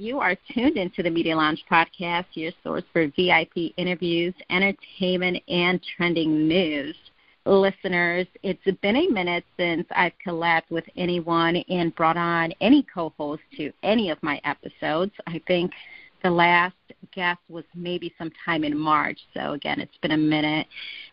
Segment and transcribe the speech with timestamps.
[0.00, 5.78] You are tuned into the Media Lounge podcast, your source for VIP interviews, entertainment, and
[5.94, 6.96] trending news.
[7.44, 13.12] Listeners, it's been a minute since I've collabed with anyone and brought on any co
[13.18, 15.12] host to any of my episodes.
[15.26, 15.70] I think
[16.22, 16.74] the last
[17.14, 19.18] guest was maybe sometime in March.
[19.34, 20.66] So again, it's been a minute.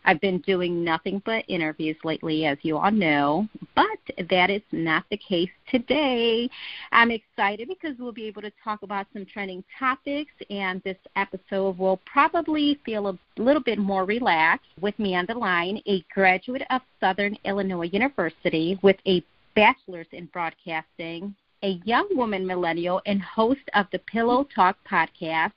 [0.04, 5.04] I've been doing nothing but interviews lately, as you all know, but that is not
[5.10, 6.48] the case today.
[6.92, 11.78] I'm excited because we'll be able to talk about some trending topics, and this episode
[11.78, 14.68] will probably feel a little bit more relaxed.
[14.80, 19.22] With me on the line, a graduate of Southern Illinois University with a
[19.54, 25.52] bachelor's in broadcasting a young woman millennial and host of the Pillow Talk podcast.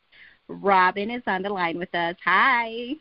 [0.48, 2.16] Robin is on the line with us.
[2.26, 2.94] Hi.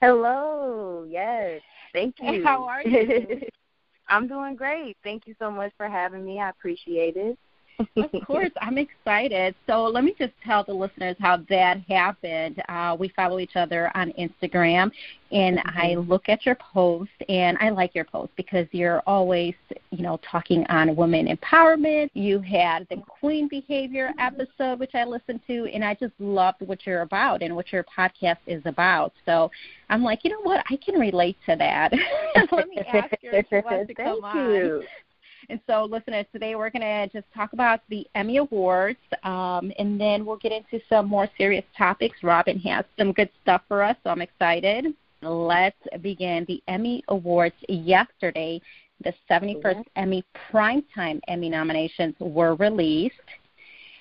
[0.00, 1.06] Hello.
[1.08, 1.60] Yes.
[1.92, 2.42] Thank you.
[2.44, 3.40] How are you?
[4.08, 4.96] I'm doing great.
[5.04, 6.40] Thank you so much for having me.
[6.40, 7.38] I appreciate it
[7.96, 9.54] of course, I'm excited.
[9.66, 12.62] So let me just tell the listeners how that happened.
[12.68, 14.90] Uh, we follow each other on Instagram,
[15.32, 15.78] and mm-hmm.
[15.78, 19.54] I look at your post, and I like your post because you're always,
[19.90, 22.10] you know, talking on women empowerment.
[22.14, 26.86] You had the Queen Behavior episode, which I listened to, and I just loved what
[26.86, 29.12] you're about and what your podcast is about.
[29.26, 29.50] So
[29.88, 30.64] I'm like, you know what?
[30.70, 31.92] I can relate to that.
[32.52, 34.76] Let me ask her if she wants to come Thank you.
[34.76, 34.82] on.
[35.50, 40.00] And so, listeners, today we're going to just talk about the Emmy Awards, um, and
[40.00, 42.18] then we'll get into some more serious topics.
[42.22, 44.94] Robin has some good stuff for us, so I'm excited.
[45.22, 46.44] Let's begin.
[46.46, 48.62] The Emmy Awards yesterday,
[49.02, 49.80] the 71st mm-hmm.
[49.96, 53.16] Emmy Primetime Emmy nominations were released.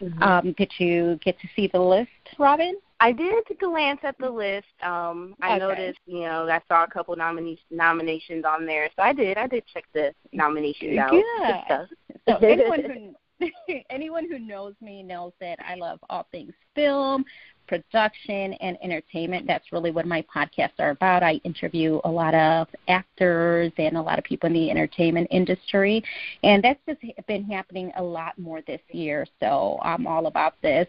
[0.01, 0.21] Mm-hmm.
[0.21, 2.75] Um, did you get to see the list, Robin?
[2.99, 4.67] I did glance at the list.
[4.83, 5.59] Um, I okay.
[5.59, 9.37] noticed, you know, I saw a couple nomina- nominations on there, so I did.
[9.37, 11.11] I did check the nominations out.
[11.11, 11.87] Good.
[12.27, 13.15] So anyone who
[13.89, 17.25] anyone who knows me knows that I love all things film,
[17.69, 19.45] production and entertainment.
[19.45, 21.21] That's really what my podcasts are about.
[21.21, 26.03] I interview a lot of actors and a lot of people in the entertainment industry,
[26.43, 29.27] and that's just been happening a lot more this year.
[29.39, 30.87] So I'm all about this.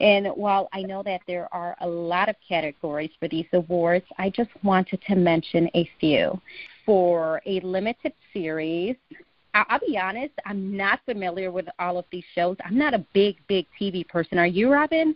[0.00, 4.30] And while I know that there are a lot of categories for these awards, I
[4.30, 6.40] just wanted to mention a few.
[6.86, 8.96] For a limited series,
[9.54, 12.56] I'll be honest, I'm not familiar with all of these shows.
[12.64, 14.38] I'm not a big, big TV person.
[14.38, 15.14] Are you, Robin?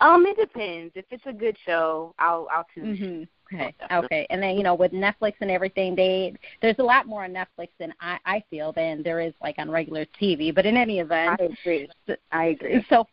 [0.00, 0.92] Um, it depends.
[0.94, 2.96] If it's a good show, I'll I'll tune.
[2.96, 3.22] Mm-hmm.
[3.54, 3.72] Okay.
[3.92, 4.26] Okay.
[4.28, 7.68] And then you know with Netflix and everything, they there's a lot more on Netflix
[7.78, 10.52] than I I feel than there is like on regular TV.
[10.52, 11.88] But in any event, I agree.
[12.32, 12.84] I agree.
[12.90, 13.06] So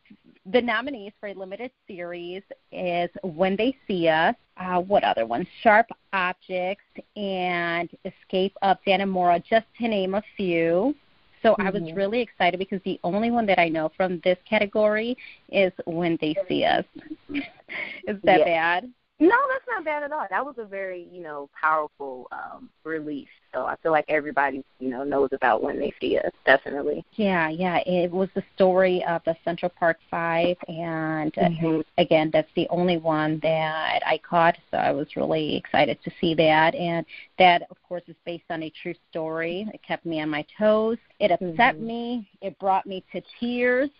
[0.51, 2.41] the nominees for a limited series
[2.71, 4.35] is When They See Us.
[4.57, 5.47] Uh, what other ones?
[5.61, 6.83] Sharp Objects
[7.15, 10.95] and Escape of Dannemora, just to name a few.
[11.43, 11.67] So mm-hmm.
[11.67, 11.95] I was mm-hmm.
[11.95, 15.15] really excited because the only one that I know from this category
[15.49, 16.85] is When They See Us.
[17.29, 18.45] is that yes.
[18.45, 18.89] bad?
[19.19, 20.25] No, that's not bad at all.
[20.29, 23.27] That was a very, you know, powerful um release.
[23.53, 27.05] So I feel like everybody, you know, knows about when they see us, definitely.
[27.13, 27.77] Yeah, yeah.
[27.85, 31.79] It was the story of the Central Park Five and mm-hmm.
[31.79, 36.11] uh, again that's the only one that I caught, so I was really excited to
[36.19, 36.73] see that.
[36.73, 37.05] And
[37.37, 39.69] that of course is based on a true story.
[39.73, 40.97] It kept me on my toes.
[41.19, 41.85] It upset mm-hmm.
[41.85, 42.29] me.
[42.41, 43.91] It brought me to tears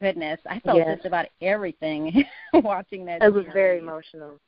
[0.00, 0.96] goodness, I felt yes.
[0.96, 3.22] just about everything watching that.
[3.22, 4.38] It was very emotional.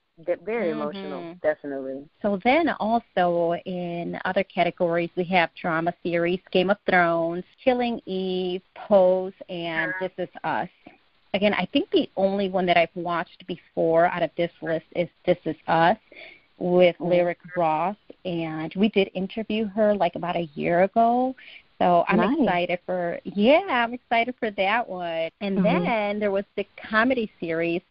[0.44, 0.80] Very mm-hmm.
[0.80, 2.08] emotional, definitely.
[2.22, 8.62] So then, also in other categories, we have drama series, Game of Thrones, Killing Eve,
[8.76, 10.68] Pose, and This Is Us.
[11.34, 15.08] Again, I think the only one that I've watched before out of this list is
[15.26, 15.98] This Is Us
[16.58, 17.10] with mm-hmm.
[17.10, 21.34] Lyric Ross, and we did interview her like about a year ago.
[21.78, 22.36] So I'm nice.
[22.38, 25.30] excited for yeah, I'm excited for that one.
[25.40, 25.84] And mm-hmm.
[25.84, 27.82] then there was the comedy series,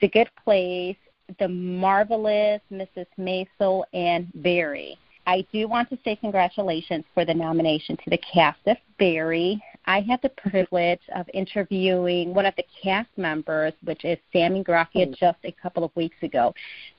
[0.00, 0.96] The Good Place,
[1.38, 3.06] The Marvelous Mrs.
[3.18, 4.98] Maisel, and Barry.
[5.26, 9.60] I do want to say congratulations for the nomination to the cast of Barry.
[9.86, 15.06] I had the privilege of interviewing one of the cast members, which is Sammy Gracia,
[15.06, 15.16] mm.
[15.16, 16.52] just a couple of weeks ago.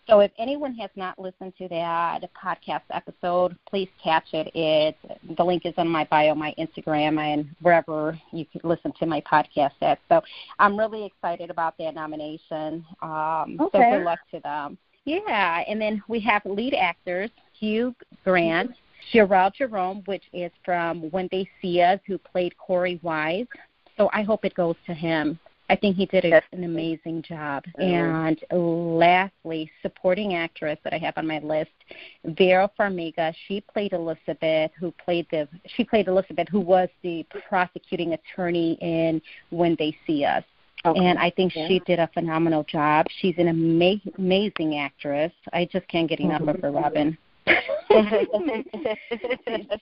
[0.07, 4.49] So if anyone has not listened to that podcast episode, please catch it.
[4.55, 4.95] It
[5.35, 9.21] the link is on my bio, my Instagram, and wherever you can listen to my
[9.21, 9.99] podcast at.
[10.07, 10.21] So
[10.59, 12.85] I'm really excited about that nomination.
[13.01, 13.91] Um, okay.
[13.91, 14.77] So good luck to them.
[15.03, 17.29] Yeah, and then we have lead actors
[17.59, 18.71] Hugh Grant,
[19.13, 23.47] Jharrel Jerome, which is from When They See Us, who played Korey Wise.
[23.97, 25.39] So I hope it goes to him.
[25.69, 27.65] I think he did a, an amazing job.
[27.77, 31.71] And lastly, supporting actress that I have on my list,
[32.23, 33.33] Vera Farmiga.
[33.47, 39.21] She played Elizabeth, who played the she played Elizabeth, who was the prosecuting attorney in
[39.49, 40.43] When They See Us.
[40.85, 41.05] Okay.
[41.05, 41.67] And I think yeah.
[41.67, 43.07] she did a phenomenal job.
[43.19, 45.33] She's an ama- amazing actress.
[45.51, 46.77] I just can't get enough of her, mm-hmm.
[46.77, 47.17] Robin.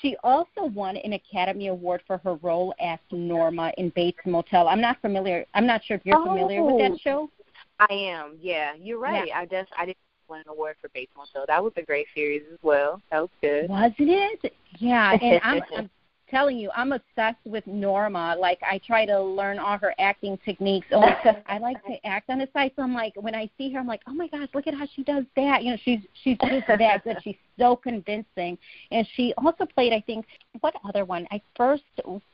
[0.00, 4.68] she also won an Academy Award for her role as Norma in Bates Motel.
[4.68, 5.44] I'm not familiar.
[5.54, 6.24] I'm not sure if you're oh.
[6.24, 6.98] familiar with that oh.
[7.00, 7.30] show.
[7.78, 8.36] I am.
[8.40, 9.28] Yeah, you're right.
[9.28, 9.38] Yeah.
[9.38, 9.98] I just I didn't
[10.28, 11.44] win an award for Bates Motel.
[11.46, 13.00] That was a great series as well.
[13.10, 13.68] That was good.
[13.68, 14.54] Wasn't it?
[14.78, 15.90] Yeah, and I'm, I'm
[16.34, 18.34] telling you, I'm obsessed with Norma.
[18.38, 20.88] Like I try to learn all her acting techniques.
[20.90, 21.02] Oh,
[21.46, 23.86] I like to act on the side, so I'm like, when I see her, I'm
[23.86, 25.62] like, oh my gosh, look at how she does that.
[25.62, 27.18] You know, she's she's just that good.
[27.22, 28.58] She's so convincing,
[28.90, 30.26] and she also played, I think,
[30.60, 31.28] what other one?
[31.30, 31.84] I first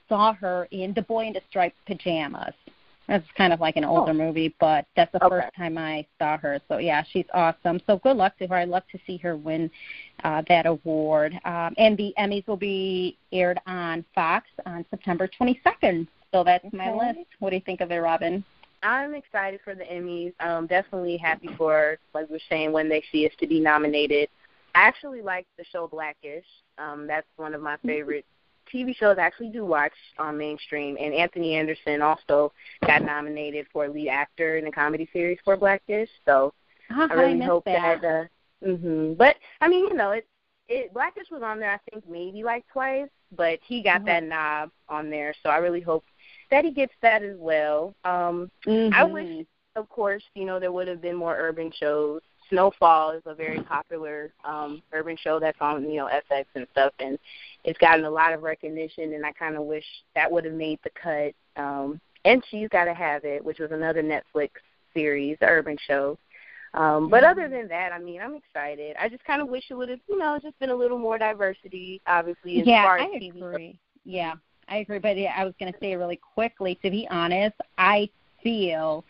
[0.09, 2.55] saw her in The Boy in the Striped Pajamas.
[3.11, 4.15] That's kind of like an older oh.
[4.15, 5.41] movie, but that's the okay.
[5.41, 6.61] first time I saw her.
[6.69, 7.81] So yeah, she's awesome.
[7.85, 8.55] So good luck to her.
[8.55, 9.69] I'd love to see her win
[10.23, 11.33] uh, that award.
[11.45, 16.07] Um, and the Emmys will be aired on Fox on September 22nd.
[16.33, 16.77] So that's okay.
[16.77, 17.27] my list.
[17.41, 18.45] What do you think of it, Robin?
[18.85, 20.33] I'm excited for the Emmys.
[20.39, 24.29] I'm definitely happy for, like we are saying, when they see us to be nominated.
[24.77, 26.47] I actually like the show Blackish.
[26.79, 27.89] Um, that's one of my mm-hmm.
[27.89, 28.25] favorite
[28.73, 32.53] TV shows I actually do watch on mainstream, and Anthony Anderson also
[32.87, 36.09] got nominated for lead actor in a comedy series for Blackish.
[36.25, 36.53] So
[36.91, 38.01] uh-huh, I really I hope that.
[38.03, 38.29] that.
[38.65, 39.17] Uh, mhm.
[39.17, 40.27] But I mean, you know, it
[40.69, 41.73] it Blackish was on there.
[41.73, 44.07] I think maybe like twice, but he got mm-hmm.
[44.07, 45.35] that knob on there.
[45.43, 46.05] So I really hope
[46.51, 47.95] that he gets that as well.
[48.05, 48.95] Um mm-hmm.
[48.95, 49.47] I wish,
[49.77, 53.61] of course, you know, there would have been more urban shows Snowfall is a very
[53.63, 57.19] popular um, urban show that's on you know FX and stuff, and
[57.65, 59.15] it's gotten a lot of recognition.
[59.15, 61.35] And I kind of wish that would have made the cut.
[61.63, 64.51] Um, and she's got to have it, which was another Netflix
[64.93, 66.19] series, urban show.
[66.75, 68.95] Um, but other than that, I mean, I'm excited.
[68.99, 71.19] I just kind of wish it would have, you know, just been a little more
[71.19, 73.37] diversity, obviously, as yeah, far as I TV.
[73.37, 73.79] agree.
[74.05, 74.35] Yeah,
[74.69, 74.99] I agree.
[75.01, 78.09] But I was going to say really quickly, to be honest, I
[78.43, 79.05] feel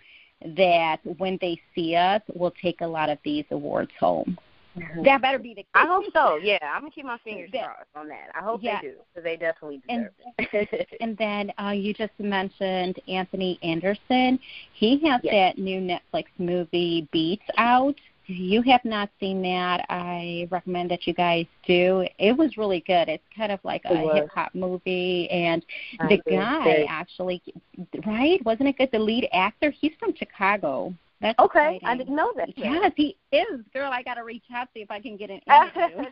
[0.57, 4.39] that when they see us, we'll take a lot of these awards home.
[4.79, 5.03] Mm-hmm.
[5.03, 5.67] That better be the case.
[5.75, 6.37] I hope so.
[6.37, 8.29] Yeah, I'm gonna keep my fingers crossed on that.
[8.35, 8.81] I hope yeah.
[8.81, 10.89] they do because they definitely deserve and, it.
[11.01, 14.39] and then uh, you just mentioned Anthony Anderson.
[14.73, 15.55] He has yes.
[15.57, 17.97] that new Netflix movie Beats out
[18.31, 22.07] you have not seen that, I recommend that you guys do.
[22.19, 23.09] It was really good.
[23.09, 25.65] It's kind of like a hip hop movie, and
[25.99, 27.43] I the guy actually,
[28.07, 28.45] right?
[28.45, 28.91] Wasn't it good?
[28.93, 30.95] The lead actor, he's from Chicago.
[31.21, 31.77] That's okay.
[31.77, 31.89] Exciting.
[31.89, 32.49] I didn't know that.
[32.57, 33.61] Yes, he is.
[33.75, 36.11] Girl, I got to reach out see if I can get an interview.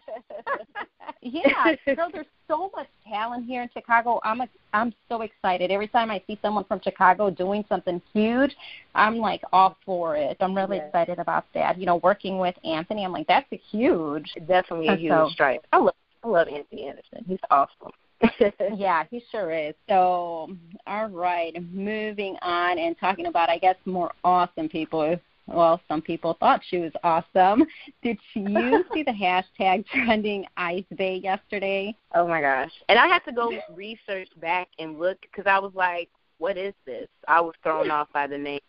[1.22, 4.20] yeah, girl, there's so much talent here in Chicago.
[4.22, 5.70] I'm a, I'm so excited.
[5.70, 8.54] Every time I see someone from Chicago doing something huge,
[8.94, 10.36] I'm like all for it.
[10.40, 10.88] I'm really yes.
[10.88, 11.78] excited about that.
[11.78, 15.62] You know, working with Anthony, I'm like that's a huge, definitely a huge so, strike.
[15.72, 17.24] I love I love Anthony Anderson.
[17.26, 17.92] He's awesome.
[18.76, 19.74] yeah, he sure is.
[19.88, 20.50] So,
[20.86, 25.16] all right, moving on and talking about, I guess, more awesome people.
[25.46, 27.64] Well, some people thought she was awesome.
[28.02, 31.96] Did you see the hashtag trending Ice Bae yesterday?
[32.14, 32.72] Oh my gosh!
[32.88, 36.74] And I had to go research back and look because I was like, "What is
[36.84, 38.60] this?" I was thrown off by the name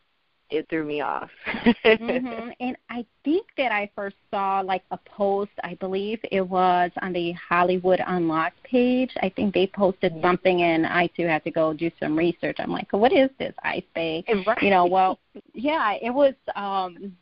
[0.50, 1.30] it threw me off.
[1.48, 2.50] mm-hmm.
[2.60, 5.51] And I think that I first saw like a post.
[5.63, 9.12] I believe it was on the Hollywood Unlocked page.
[9.22, 12.58] I think they posted something, and I too had to go do some research.
[12.60, 14.24] I'm like, what is this Ice Bae?
[14.46, 14.62] Right.
[14.62, 15.20] You know, well,
[15.53, 16.34] yeah, it was.
[16.56, 17.15] um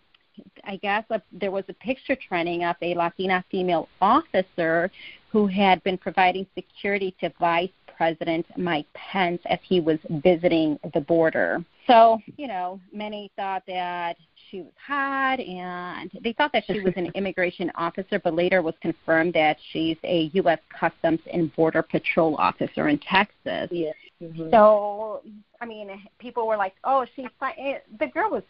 [0.66, 4.92] I guess a, there was a picture trending of a Latina female officer
[5.32, 11.02] who had been providing security to Vice President Mike Pence as he was visiting the
[11.02, 11.64] border.
[11.88, 14.18] So, you know, many thought that
[14.50, 18.76] she was hot and they thought that she was an immigration officer, but later was
[18.82, 20.60] confirmed that she's a U.S.
[20.78, 23.70] Customs and Border Patrol officer in Texas.
[23.72, 23.92] Yeah.
[24.22, 24.50] Mm-hmm.
[24.52, 25.22] So,
[25.62, 28.44] I mean, people were like, "Oh, she's fine." Eh, the girl was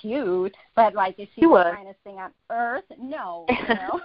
[0.00, 2.84] cute, but like, is she, she the finest thing on earth?
[3.00, 4.00] No, you know.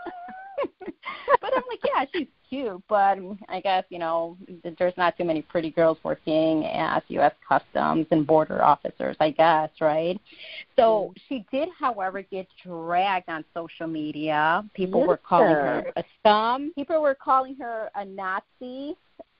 [1.41, 4.37] but I'm like, yeah, she's cute, but I guess you know
[4.77, 7.33] there's not too many pretty girls working as U.S.
[7.47, 10.19] Customs and border officers, I guess, right?
[10.75, 11.21] So mm.
[11.27, 14.63] she did, however, get dragged on social media.
[14.73, 16.71] People yes, were calling her a scum.
[16.75, 18.95] People were calling her a Nazi,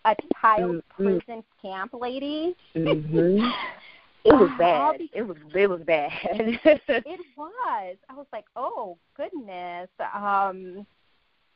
[0.05, 1.03] a child mm-hmm.
[1.03, 2.55] prison camp lady.
[2.75, 3.45] Mm-hmm.
[4.25, 4.99] It was bad.
[5.13, 6.11] It was it was bad.
[6.25, 7.95] it was.
[8.09, 9.89] I was like, oh goodness.
[10.13, 10.85] Um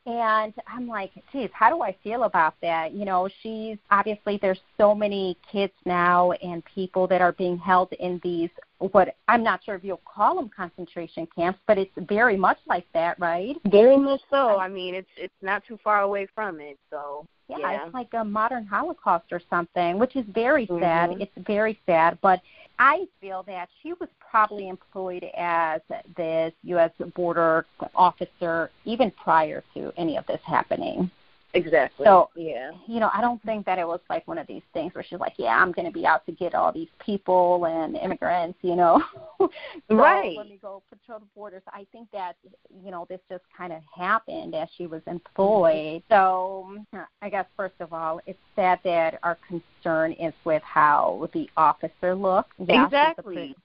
[0.06, 2.94] and I'm like, geez, how do I feel about that?
[2.94, 7.94] You know, she's obviously there's so many kids now and people that are being held
[7.94, 8.50] in these
[8.92, 12.86] what I'm not sure if you'll call them concentration camps, but it's very much like
[12.94, 13.56] that, right?
[13.68, 14.60] Very much so.
[14.60, 16.78] I mean, it's it's not too far away from it.
[16.90, 17.86] So yeah, yeah.
[17.86, 20.82] it's like a modern Holocaust or something, which is very mm-hmm.
[20.82, 21.12] sad.
[21.20, 22.42] It's very sad, but
[22.80, 25.82] I feel that she was probably employed as
[26.18, 26.92] this U.S.
[27.16, 31.10] border officer even prior to any of this happening.
[31.56, 32.06] Exactly.
[32.06, 32.72] So, yeah.
[32.88, 35.20] You know, I don't think that it was like one of these things where she's
[35.20, 38.76] like, yeah, I'm going to be out to get all these people and immigrants, you
[38.76, 39.04] know.
[39.40, 39.50] so
[39.92, 40.36] right.
[40.36, 41.62] Let me go patrol the borders.
[41.68, 42.38] I think that,
[42.84, 46.02] you know, this just kind of happened as she was employed.
[46.10, 46.78] So
[47.22, 52.16] I guess, first of all, it's sad that our concern is with how the officer
[52.16, 52.50] looks.
[52.58, 53.56] Yeah, exactly.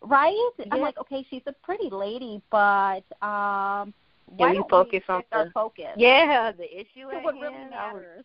[0.00, 0.50] right?
[0.58, 0.64] Yeah.
[0.72, 3.92] I'm like, okay, she's a pretty lady, but um
[4.26, 5.94] why we focus we on the- focus?
[5.96, 7.42] Yeah, the issue at what hand.
[7.42, 8.24] really I was- matters.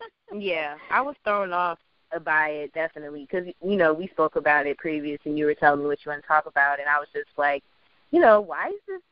[0.32, 1.78] yeah, I was thrown off
[2.24, 5.80] by it definitely because you know we spoke about it previous, and you were telling
[5.80, 7.62] me what you want to talk about, and I was just like,
[8.10, 9.02] you know, why is this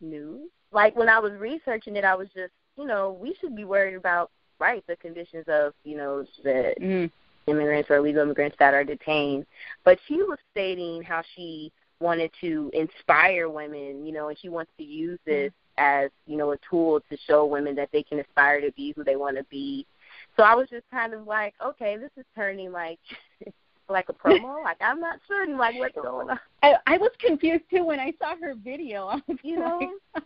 [0.00, 0.48] news?
[0.72, 3.94] Like when I was researching it, I was just, you know, we should be worried
[3.94, 7.10] about right the conditions of you know the Mm.
[7.46, 9.46] immigrants or illegal immigrants that are detained.
[9.84, 14.70] But she was stating how she wanted to inspire women, you know, and she wants
[14.78, 18.60] to use this as, you know, a tool to show women that they can aspire
[18.60, 19.86] to be who they want to be.
[20.36, 22.98] So I was just kind of like, okay, this is turning like
[23.88, 24.62] like a promo.
[24.64, 26.38] like I'm not certain like what's going on.
[26.62, 29.06] I, I was confused too when I saw her video.
[29.08, 29.78] I was You know?
[30.14, 30.22] like,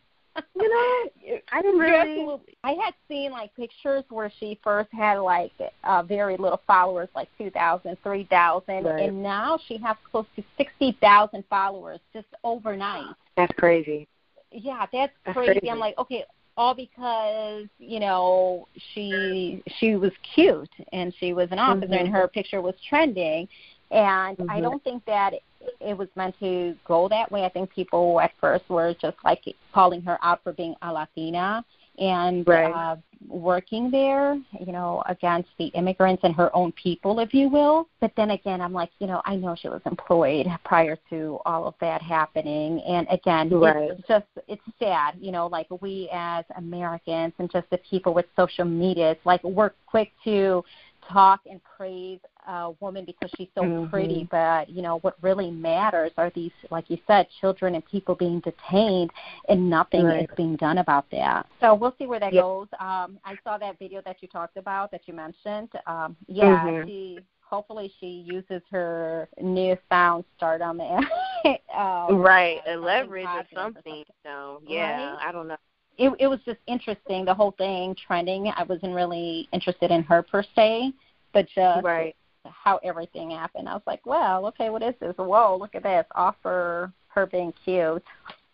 [0.55, 5.51] You know, I didn't really I had seen like pictures where she first had like
[5.85, 9.09] uh, very little followers, like two thousand, three thousand, Right.
[9.09, 13.07] and now she has close to sixty thousand followers just overnight.
[13.37, 14.07] That's crazy.
[14.53, 15.53] Yeah, that's, crazy.
[15.61, 15.71] crazy.
[15.71, 16.25] I'm like, okay,
[16.57, 22.13] all because you know she she was cute and she was an officer and Mhm.
[22.13, 23.49] her picture was trending,
[23.91, 24.63] and I Mhm.
[24.63, 25.35] don't think that
[25.81, 27.45] it was meant to go that way.
[27.45, 31.65] I think people at first were just like calling her out for being a Latina
[32.01, 32.73] and Right.
[32.73, 32.97] uh,
[33.29, 37.87] working there, you know, against the immigrants and her own people, if you will.
[38.01, 41.67] But then again, I'm like, you know, I know she was employed prior to all
[41.67, 42.81] of that happening.
[42.81, 43.91] And again, Right.
[43.91, 48.27] it's just, it's sad, you know, like we as Americans and just the people with
[48.37, 50.65] social media, it's like we're quick to
[51.13, 53.91] talk and praise a woman because she's so Mhm.
[53.91, 58.15] pretty, but you know what really matters are these, like you said, children and people
[58.15, 59.11] being detained,
[59.49, 60.29] and nothing Right.
[60.29, 61.47] is being done about that.
[61.61, 62.69] So we'll see where that goes.
[62.79, 65.71] Um, I saw that video that you talked about that you mentioned.
[65.87, 66.87] Um, yeah, Mhm.
[66.87, 71.05] she hopefully she uses her newfound stardom and
[71.75, 72.61] um, Right.
[72.67, 74.05] uh, A leverage or positive something.
[74.23, 75.29] So yeah, Right?
[75.29, 75.57] I don't know.
[76.01, 80.23] It, it was just interesting the whole thing trending i wasn't really interested in her
[80.23, 80.93] per se
[81.33, 82.17] but just Right.
[82.45, 86.07] how everything happened i was like well okay what is this whoa look at this
[86.15, 88.03] offer her being cute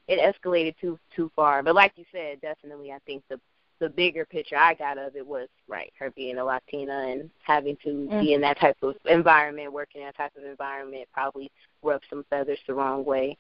[0.09, 1.63] it escalated too too far.
[1.63, 3.41] But like you said, definitely I think the
[3.79, 7.77] the bigger picture I got of it was right, her being a Latina and having
[7.85, 8.21] to Mm.
[8.21, 11.51] be in that type of environment, working in that type of environment probably
[11.83, 13.37] rubbed some feathers the wrong way.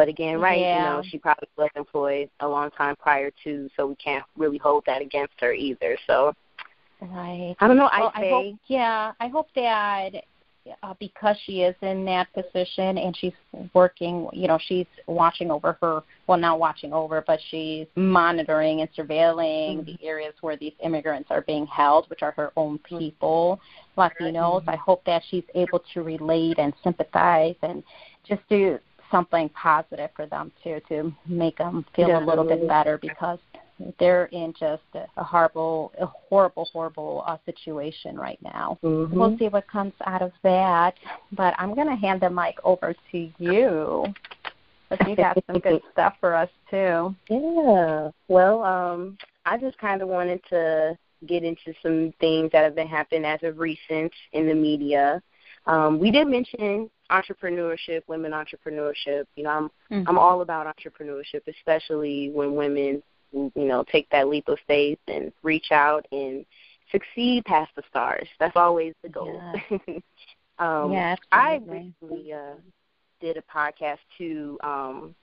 [0.00, 0.76] But again, right, Yeah.
[0.76, 4.56] you know, she probably was employed a long time prior to, so we can't really
[4.56, 5.98] hold that against her either.
[6.06, 6.34] So
[7.02, 10.24] right I don't know, well, I hope, yeah i hope that
[10.82, 13.32] uh, because she is in that position and she's
[13.72, 18.92] working, you know, she's watching over her, well, not watching over, but she's monitoring and
[18.92, 19.84] surveilling Mhm.
[19.86, 23.58] the areas where these immigrants are being held, which are her own people,
[23.96, 24.62] Latinos.
[24.68, 27.82] I hope that she's able to relate and sympathize and
[28.24, 28.78] just do
[29.10, 33.38] something positive for them too, to make them feel a little bit better because
[33.98, 34.82] they're in just
[35.16, 38.78] a horrible, a horrible, horrible uh, situation right now.
[38.82, 39.10] Mhm.
[39.10, 40.94] We'll see what comes out of that.
[41.32, 44.06] But I'm going to hand the mic over to you.
[44.88, 47.14] But you got some good stuff for us too.
[47.28, 48.10] Yeah.
[48.28, 52.88] Well, um, I just kind of wanted to get into some things that have been
[52.88, 55.22] happening as of recent in the media.
[55.66, 59.26] Um, we did mention entrepreneurship, women entrepreneurship.
[59.36, 60.08] You know, I'm Mm-hmm.
[60.08, 63.02] I'm all about entrepreneurship, especially when women,
[63.32, 66.44] you know, take that leap of faith and reach out and
[66.92, 68.28] succeed past the stars.
[68.38, 69.42] That's always the goal.
[70.58, 72.54] um, yeah, I recently uh,
[73.20, 74.58] did a podcast too.
[74.62, 75.14] Um,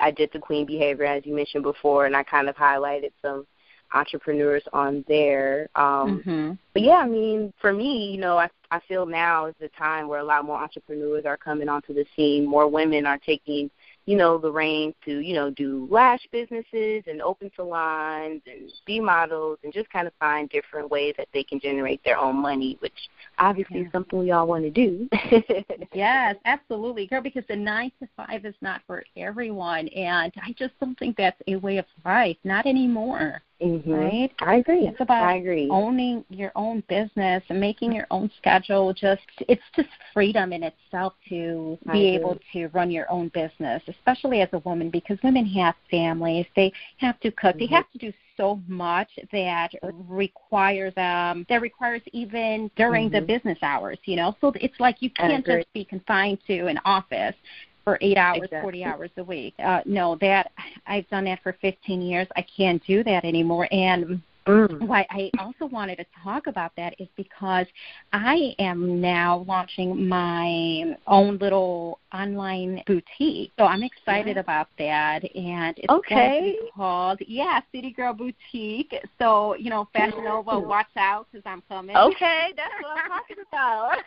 [0.00, 3.46] I did the Queen Behavior, as you mentioned before, and I kind of highlighted some
[3.94, 5.68] entrepreneurs on there.
[5.74, 6.58] Um, Mhm.
[6.72, 10.08] But yeah, I mean, for me, you know, I I feel now is the time
[10.08, 12.46] where a lot more entrepreneurs are coming onto the scene.
[12.46, 13.70] More women are taking
[14.06, 19.58] you know, Lorraine to, you know, do lash businesses and open salons and be models
[19.62, 23.08] and just kind of find different ways that they can generate their own money, which
[23.38, 23.86] obviously yeah.
[23.86, 25.08] is something we all want to do.
[25.92, 30.78] yes, absolutely, girl, because the nine to five is not for everyone and I just
[30.80, 32.36] don't think that's a way of life.
[32.42, 33.40] Not anymore.
[33.62, 33.92] Mm-hmm.
[33.92, 34.32] Right?
[34.40, 34.86] I agree.
[34.86, 35.68] It's about I agree.
[35.70, 38.92] owning your own business and making your own schedule.
[38.92, 42.16] Just it's just freedom in itself to I be agree.
[42.16, 46.46] able to run your own business, especially as a woman, because women have families.
[46.56, 47.56] They have to cook.
[47.56, 47.58] Mm-hmm.
[47.58, 49.70] They have to do so much that
[50.08, 53.16] requires um that requires even during mm-hmm.
[53.16, 56.80] the business hours you know so it's like you can't just be confined to an
[56.86, 57.34] office
[57.84, 58.62] for eight hours, exactly.
[58.62, 59.54] 40 hours a week.
[59.58, 60.52] Uh, no, that
[60.86, 62.26] I've done that for 15 years.
[62.36, 63.68] I can't do that anymore.
[63.72, 64.86] And Mm.
[64.86, 67.66] Why I also wanted to talk about that is because
[68.12, 73.52] I am now launching my own little online boutique.
[73.58, 74.40] So I'm excited yeah.
[74.40, 76.56] about that, and it's okay.
[76.74, 78.94] called yeah City Girl Boutique.
[79.20, 81.96] So you know, Fashion Nova, watch out because I'm coming.
[81.96, 83.98] Okay, that's what I'm talking about.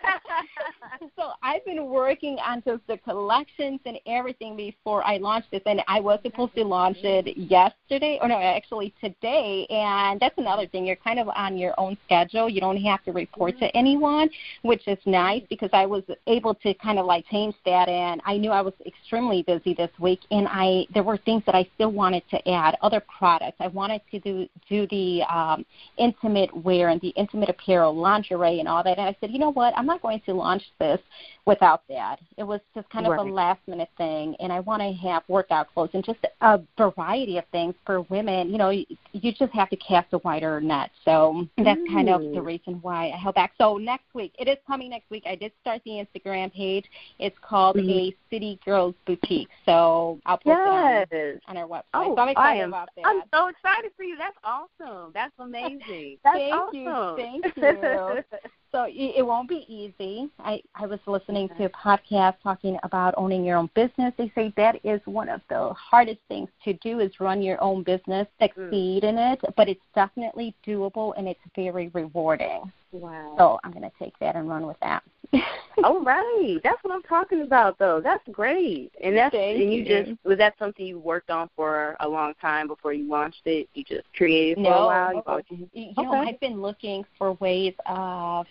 [1.16, 5.82] so I've been working on just the collections and everything before I launched this, and
[5.88, 10.88] I was supposed to launch it yesterday, or no, actually today, and that's another thing.
[10.88, 12.50] You're kind of on your own schedule.
[12.50, 14.28] You don't have to report to anyone,
[14.64, 18.38] which is nice because I was able to kind of like change that and I
[18.38, 21.92] knew I was extremely busy this week and I there were things that I still
[21.92, 23.58] wanted to add, other products.
[23.60, 25.64] I wanted to do do the um
[26.00, 28.98] intimate wear and the intimate apparel, lingerie and all that.
[28.98, 31.00] And I said, you know what, I'm not going to launch this
[31.46, 32.20] without that.
[32.38, 33.20] It was just kind of right.
[33.20, 37.38] a last minute thing and I want to have workout clothes and just a variety
[37.38, 38.50] of things for women.
[38.50, 40.90] You know, you, you just have to cast a wider net.
[41.04, 41.94] So that's Ooh.
[41.94, 43.54] kind of the reason why I held back.
[43.58, 45.24] So next week, it is coming next week.
[45.28, 46.86] I did start the Instagram page.
[47.20, 47.90] It's called mm-hmm.
[47.90, 49.50] a City Girls Boutique.
[49.66, 51.08] So I'll post yes.
[51.12, 51.84] it on, on our website.
[51.94, 53.06] Oh, so I'm excited am, about that.
[53.06, 54.18] I'm so excited for you.
[54.18, 55.12] That's awesome.
[55.14, 56.18] That's amazing.
[56.24, 56.80] That's Thank awesome.
[56.80, 57.16] you.
[57.18, 58.24] Thank you.
[58.72, 60.30] so it won't be easy.
[60.40, 64.14] I, I was listening to a podcast talking about owning your own business.
[64.18, 67.84] They say that is one of the hardest things to do is run your own
[67.84, 68.48] business, mm.
[68.48, 69.10] succeed mm.
[69.10, 72.72] in it, but it's definitely doable and it's very rewarding.
[72.92, 73.36] Wow.
[73.38, 75.04] So I'm going to take that and run with that.
[75.84, 76.60] All right.
[76.64, 78.00] That's what I'm talking about though.
[78.02, 78.92] That's great.
[79.04, 82.08] And that's Thank and you, you just was that something you worked on for a
[82.08, 83.68] long time before you launched it?
[83.74, 85.42] You just created for no, a while?
[85.50, 86.04] You, you okay.
[86.04, 88.46] know, I've been looking for ways of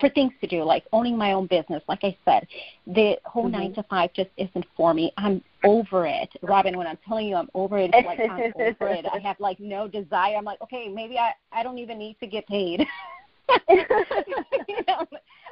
[0.00, 1.82] for things to do, like owning my own business.
[1.88, 2.46] Like I said,
[2.86, 3.52] the whole mm-hmm.
[3.52, 5.12] nine to five just isn't for me.
[5.16, 6.76] I'm over it, Robin.
[6.76, 9.06] When I'm telling you I'm over it, it's like I'm over it.
[9.12, 10.36] I have like no desire.
[10.36, 12.86] I'm like, okay, maybe I I don't even need to get paid.
[13.68, 13.76] you
[14.88, 15.06] know,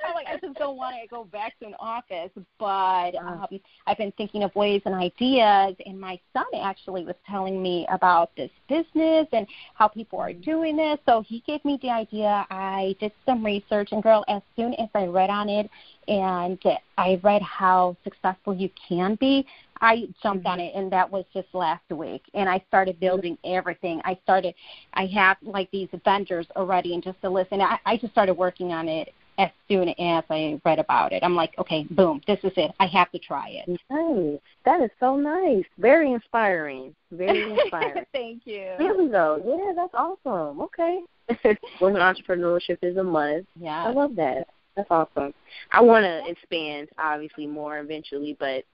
[0.07, 2.31] I'm like, I just don't want to go back to an office.
[2.59, 3.47] But um,
[3.87, 8.35] I've been thinking of ways and ideas, and my son actually was telling me about
[8.37, 10.99] this business and how people are doing this.
[11.07, 12.47] So he gave me the idea.
[12.51, 15.71] I did some research, and girl, as soon as I read on it
[16.07, 16.59] and
[16.99, 19.47] I read how successful you can be,
[19.81, 20.77] I jumped on mm-hmm.
[20.77, 22.23] it, and that was just last week.
[22.35, 24.01] And I started building everything.
[24.05, 24.55] I started,
[24.95, 28.73] I have like these vendors already, and just to listen, I, I just started working
[28.73, 31.23] on it as soon as I read about it.
[31.23, 32.73] I'm like, okay, boom, this is it.
[32.79, 33.81] I have to try it.
[33.91, 34.41] Nice.
[34.65, 35.65] That is so nice.
[35.79, 36.95] Very inspiring.
[37.11, 38.05] Very inspiring.
[38.13, 38.73] Thank you.
[38.79, 39.43] Really though.
[39.45, 40.61] Yeah, that's awesome.
[40.61, 41.01] Okay.
[41.81, 43.47] Women entrepreneurship is a must.
[43.59, 43.85] Yeah.
[43.85, 44.47] I love that.
[44.77, 45.33] That's awesome.
[45.73, 48.65] I want to expand, obviously, more eventually, but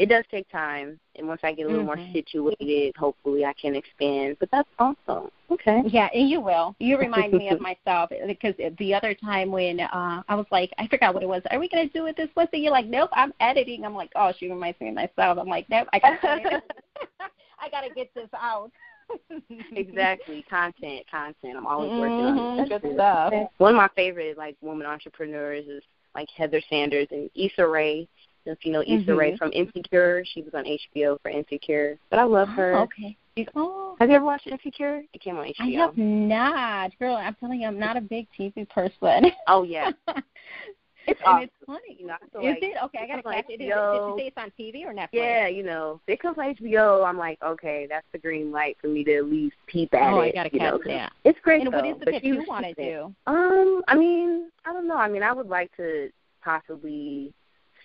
[0.00, 0.98] it does take time.
[1.16, 2.00] And once I get a little mm-hmm.
[2.00, 4.38] more situated, hopefully I can expand.
[4.40, 5.30] But that's awesome.
[5.50, 5.82] Okay.
[5.88, 6.74] Yeah, and you will.
[6.78, 10.86] You remind me of myself because the other time when uh I was like, I
[10.86, 11.42] forgot what it was.
[11.50, 12.60] Are we gonna do it this Wednesday?
[12.60, 13.84] You're like, nope, I'm editing.
[13.84, 15.36] I'm like, oh, she reminds me of myself.
[15.38, 16.18] I'm like, nope, I gotta,
[17.60, 18.70] I gotta get this out.
[19.72, 21.58] exactly, content, content.
[21.58, 22.38] I'm always working mm-hmm.
[22.38, 22.68] on it.
[22.70, 23.34] Good stuff.
[23.58, 25.82] One of my favorite like woman entrepreneurs is
[26.14, 28.08] like Heather Sanders and Issa Rae
[28.46, 29.12] if you know Issa mm-hmm.
[29.12, 31.98] Rae from Insecure, she was on HBO for Insecure.
[32.10, 32.76] But I love her.
[32.76, 33.16] Oh, okay.
[33.54, 33.96] Oh.
[33.98, 35.02] Have you ever watched Insecure?
[35.12, 35.54] It came on HBO.
[35.60, 36.98] I have not.
[36.98, 39.30] Girl, I'm telling you, I'm not a big TV person.
[39.46, 39.92] Oh yeah.
[41.06, 41.44] It's awesome.
[41.44, 41.96] it's funny.
[41.98, 42.76] You know, Is like it?
[42.84, 43.58] Okay, I gotta catch it.
[43.58, 45.08] Did, did you say it's on TV or Netflix?
[45.12, 48.76] Yeah, you know, if it comes on HBO, I'm like, okay, that's the green light
[48.80, 50.28] for me to at least peep at oh, it.
[50.28, 51.12] I gotta catch know, that.
[51.24, 51.62] It's great.
[51.62, 53.14] And though, what is the tip you want to do?
[53.26, 54.96] Um, I mean, I don't know.
[54.96, 56.10] I mean, I would like to
[56.42, 57.32] possibly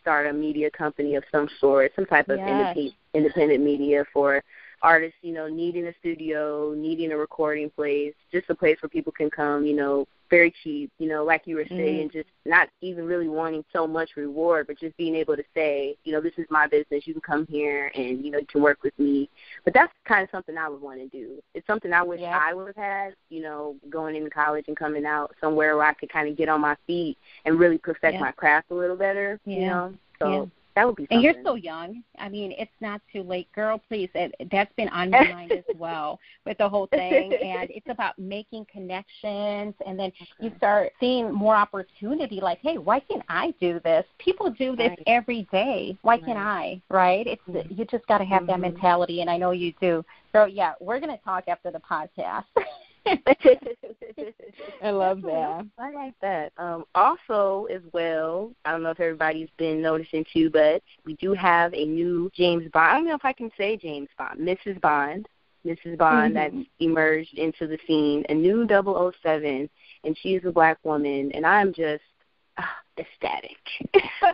[0.05, 2.47] start a media company of some sort, some type of yes.
[2.47, 4.43] independent independent media for
[4.83, 9.11] artists, you know, needing a studio, needing a recording place, just a place where people
[9.11, 12.17] can come, you know, very cheap, you know, like you were saying, Mm-hmm.
[12.17, 16.11] just not even really wanting so much reward, but just being able to say, you
[16.13, 17.05] know, this is my business.
[17.05, 19.29] You can come here and, you know, you can work with me.
[19.63, 21.41] But that's kind of something I would want to do.
[21.53, 22.39] It's something I wish Yeah.
[22.41, 25.93] I would have had, you know, going into college and coming out somewhere where I
[25.93, 28.21] could kind of get on my feet and really perfect Yeah.
[28.21, 29.93] my craft a little better, you know.
[30.19, 30.45] So Yeah.
[30.75, 32.03] That would be And you're so young.
[32.19, 33.81] I mean, it's not too late, girl.
[33.87, 37.31] Please, it, that's been on my mind as well with the whole thing.
[37.33, 42.39] And it's about making connections, and then you start seeing more opportunity.
[42.41, 44.05] Like, hey, why can't I do this?
[44.19, 45.03] People do this Right.
[45.07, 45.97] every day.
[46.01, 46.81] Why can't I?
[46.89, 47.25] Right?
[47.25, 47.77] It's Mhm.
[47.77, 48.61] you just got to have that Mhm.
[48.61, 50.03] mentality, and I know you do.
[50.31, 52.45] So yeah, we're gonna talk after the podcast.
[54.81, 55.65] I love that.
[55.77, 56.51] I like that.
[56.57, 61.33] Um, also, as well, I don't know if everybody's been noticing too, but we do
[61.33, 62.91] have a new James Bond.
[62.91, 64.79] I don't know if I can say James Bond, Mrs.
[64.81, 65.27] Bond,
[65.65, 65.97] Mrs.
[65.97, 66.35] Bond Mhm.
[66.35, 69.69] that's emerged into the scene, a new 007,
[70.03, 72.03] and she's a black woman, and I'm just
[72.57, 73.57] ah, ecstatic.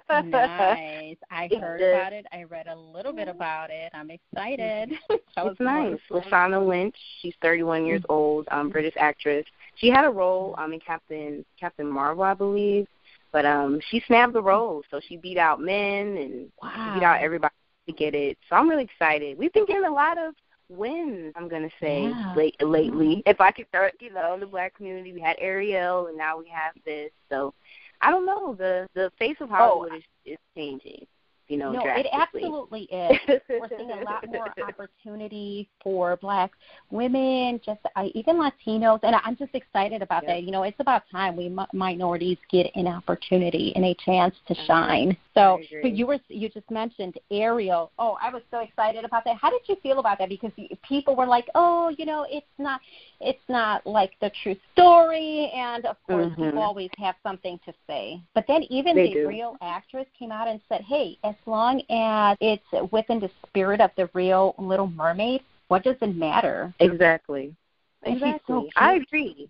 [0.10, 1.18] nice.
[1.30, 2.26] I heard about it.
[2.32, 3.92] I read a little bit about it.
[3.94, 4.92] I'm excited.
[5.36, 6.00] That was it's nice.
[6.12, 9.46] Lashana Lynch, she's 31 years old, um, British actress.
[9.76, 12.86] She had a role um, in Captain Captain Marvel, I believe,
[13.32, 17.22] but um, she snapped the role, so she beat out men and she beat out
[17.22, 17.54] everybody
[17.88, 18.38] to get it.
[18.50, 19.38] So I'm really excited.
[19.38, 20.34] We've been getting a lot of
[20.70, 21.34] wins.
[21.36, 22.34] I'm gonna say Yeah.
[22.36, 23.24] late, lately.
[23.26, 26.38] If I could start, you know, in the black community, we had Ariel, and now
[26.38, 27.12] we have this.
[27.30, 27.54] So
[28.02, 28.56] I don't know.
[28.56, 31.06] The the face of oh, Hollywood is, is changing.
[31.52, 33.20] You know, no, it absolutely is.
[33.50, 36.52] We're seeing a lot more opportunity for Black
[36.92, 40.36] women, just uh, even Latinos, and I'm just excited about Yeah.
[40.36, 40.44] that.
[40.44, 44.56] You know, it's about time we mi- minorities get an opportunity and a chance to
[44.66, 45.18] shine.
[45.34, 47.92] So, but you were you just mentioned Ariel.
[48.00, 49.36] Oh, I was so excited about that.
[49.36, 50.30] How did you feel about that?
[50.30, 50.52] Because
[50.88, 52.80] people were like, oh, you know, it's not
[53.20, 56.46] it's not like the true story, and of course, Mhm.
[56.48, 58.22] people always have something to say.
[58.34, 59.28] But then even They the do.
[59.28, 63.92] real actress came out and said, hey, as long as it's within the spirit of
[63.98, 66.74] the real Little Mermaid, what does it matter?
[66.80, 67.56] Exactly.
[68.04, 68.42] Exactly.
[68.48, 69.50] so I agree.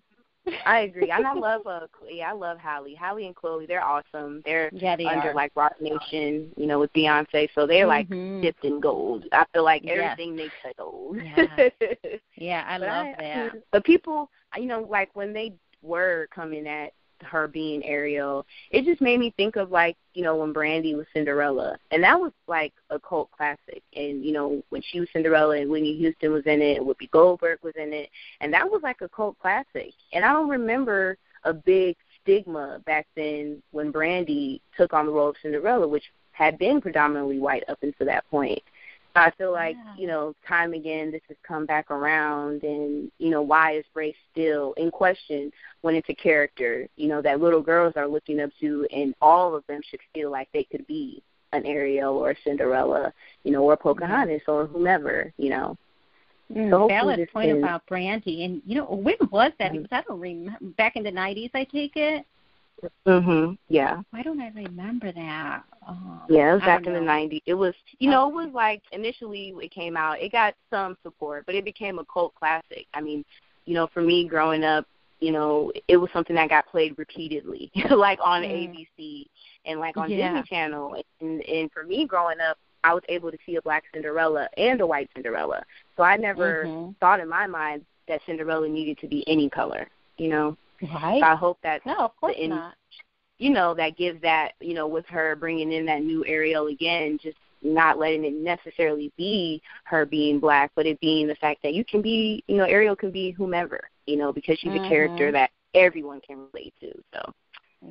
[0.66, 1.10] I agree.
[1.10, 2.94] And I love uh yeah, I love Halle.
[2.94, 4.42] Halle and Chloe, they're awesome.
[4.44, 5.34] They're Yeah, they under are.
[5.34, 8.42] like Roc Nation, you know, with Beyonce, so they're like Mhm.
[8.42, 9.24] dipped in gold.
[9.32, 11.16] I feel like everything makes her gold.
[11.22, 11.68] Yeah.
[12.36, 13.52] Yeah, I But love I- that.
[13.70, 15.52] But people, you know, like when they
[15.82, 16.92] were coming at
[17.22, 21.06] her being Ariel, it just made me think of like, you know, when Brandy was
[21.12, 23.82] Cinderella, and that was like a cult classic.
[23.94, 27.10] And you know, when she was Cinderella and Whitney Houston was in it, and Whoopi
[27.10, 29.92] Goldberg was in it, and that was like a cult classic.
[30.12, 35.30] And I don't remember a big stigma back then when Brandy took on the role
[35.30, 38.62] of Cinderella, which had been predominantly white up until that point.
[39.14, 39.94] I feel like, Yeah.
[39.96, 44.16] you know, time again this has come back around and, you know, why is race
[44.30, 48.50] still in question when it's a character, you know, that little girls are looking up
[48.60, 51.22] to and all of them should feel like they could be
[51.52, 53.12] an Ariel or a Cinderella,
[53.44, 55.76] you know, or Pocahontas or whomever, you know.
[56.50, 58.44] Mm, So valid point about Brandy.
[58.44, 59.72] And you know, when was that?
[59.72, 59.82] Mhm.
[59.82, 60.58] Because I don't remember.
[60.76, 62.26] Back in the '90s, I take it.
[63.06, 63.58] Mhm.
[63.68, 64.02] Yeah.
[64.10, 65.62] Why don't I remember that?
[65.88, 67.06] Oh, Yeah, it was back in the know.
[67.06, 67.42] '90s.
[67.46, 71.44] It was, you know, it was like initially it came out, it got some support,
[71.46, 72.86] but it became a cult classic.
[72.94, 73.24] I mean,
[73.66, 74.86] you know, for me growing up,
[75.20, 78.74] you know, it was something that got played repeatedly, like on Mm.
[78.98, 79.26] ABC
[79.66, 80.32] and like on Yeah.
[80.34, 80.96] Disney Channel.
[81.20, 84.80] And and for me growing up, I was able to see a black Cinderella and
[84.80, 85.62] a white Cinderella.
[85.96, 86.96] So I never Mhm.
[86.98, 89.88] thought in my mind that Cinderella needed to be any color.
[90.18, 91.20] You know, Right?
[91.20, 92.74] so I hope that no, of course in- not.
[93.38, 97.18] you know, that gives that, you know, with her bringing in that new Ariel again,
[97.22, 101.74] just not letting it necessarily be her being black, but it being the fact that
[101.74, 104.84] you can be, you know, Ariel can be whomever, you know, because she's Mhm.
[104.84, 106.92] a character that everyone can relate to.
[107.14, 107.32] So,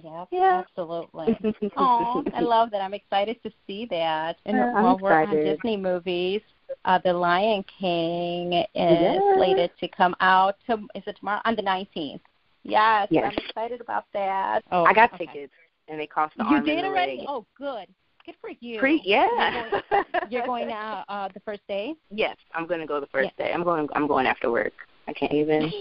[0.03, 0.63] Yeah, Yeah.
[0.65, 1.37] absolutely.
[1.75, 2.81] Oh, I love that.
[2.81, 4.37] I'm excited to see that.
[4.45, 5.35] And Yeah, I'm while we're on.
[5.35, 6.41] Disney movies,
[6.85, 10.55] uh, The Lion King is slated to come out.
[10.67, 11.41] To, is it tomorrow?
[11.43, 12.21] On the 19th.
[12.63, 13.33] Yes, Yes.
[13.37, 14.61] I'm excited about that.
[14.71, 15.25] Oh, I got okay.
[15.25, 15.53] tickets,
[15.87, 17.17] and they cost the You arm did and a already?
[17.17, 17.25] leg.
[17.27, 17.87] Oh, good.
[18.25, 18.79] Good for you.
[18.79, 19.27] Pre- yeah.
[19.27, 21.95] You're going, you're going uh, uh, the first day?
[22.11, 23.51] yes, I'm gonna go the first day.
[23.51, 23.87] I'm going.
[23.93, 24.73] I'm going after work.
[25.07, 25.71] I can't even.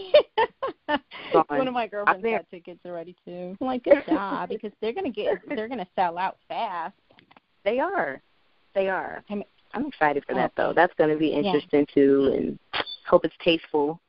[1.48, 3.56] One of my girlfriends got tickets already too.
[3.60, 6.94] I'm like, good job, because they're gonna get they're gonna sell out fast.
[7.64, 8.22] They are.
[8.74, 9.22] They are.
[9.28, 10.36] I'm- I'm excited for Oh.
[10.36, 10.72] that though.
[10.72, 11.36] That's going to be Yeah.
[11.36, 12.58] interesting too, and
[13.06, 14.00] hope it's tasteful.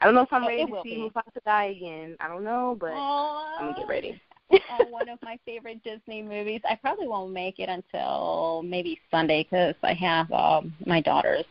[0.00, 0.96] I don't know if I'm It- ready to see be.
[0.96, 2.16] Mufasa die again.
[2.20, 4.20] I don't know, but oh, I'm gonna get ready.
[4.70, 6.60] oh, one of my favorite Disney movies.
[6.68, 11.44] I probably won't make it until maybe Sunday because I have um, my daughter's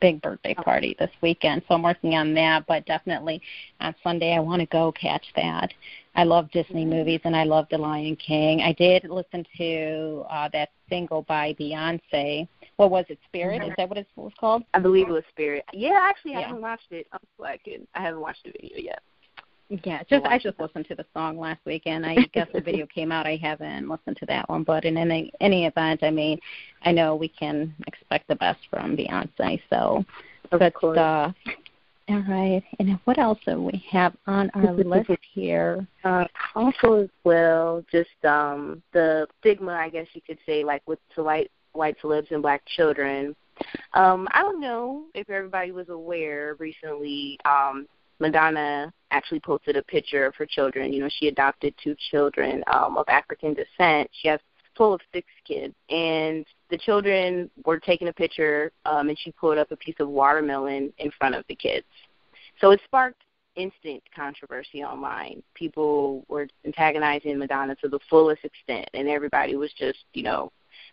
[0.00, 2.66] big birthday party this weekend, so I'm working on that.
[2.66, 3.42] But definitely
[3.80, 5.72] on Sunday, I want to go catch that.
[6.14, 8.62] I love Disney movies and I love The Lion King.
[8.62, 12.48] I did listen to uh that single by Beyonce.
[12.76, 13.18] What was it?
[13.26, 13.62] Spirit?
[13.62, 14.62] Is that what it was called?
[14.74, 15.64] I believe it was Spirit.
[15.72, 17.06] Yeah, actually, I haven't watched it.
[17.12, 17.86] I'm slacking.
[17.94, 19.00] I haven't watched the video yet.
[19.68, 22.06] Yeah, just I just listened to the song last weekend.
[22.06, 23.26] I guess the video came out.
[23.26, 26.38] I haven't listened to that one, but in any any event, I mean,
[26.82, 29.60] I know we can expect the best from Beyonce.
[29.68, 30.04] So
[30.52, 30.96] of good course.
[30.96, 31.34] stuff.
[32.08, 35.84] All right, and what else do we have on our list here?
[36.04, 41.00] Uh, also, as well, just um the stigma, I guess you could say, like with
[41.16, 43.34] to white white celebs and black children.
[43.94, 47.38] Um, I don't know if everybody was aware recently.
[47.44, 47.86] Um,
[48.18, 50.92] Madonna actually posted a picture of her children.
[50.92, 54.10] You know, she adopted two children um, of African descent.
[54.20, 54.40] She has
[54.76, 59.58] total of six kids, and the children were taking a picture, um, and she pulled
[59.58, 61.86] up a piece of watermelon in front of the kids.
[62.60, 63.22] So it sparked
[63.56, 65.42] instant controversy online.
[65.54, 70.52] People were antagonizing Madonna to the fullest extent, and everybody was just, you know,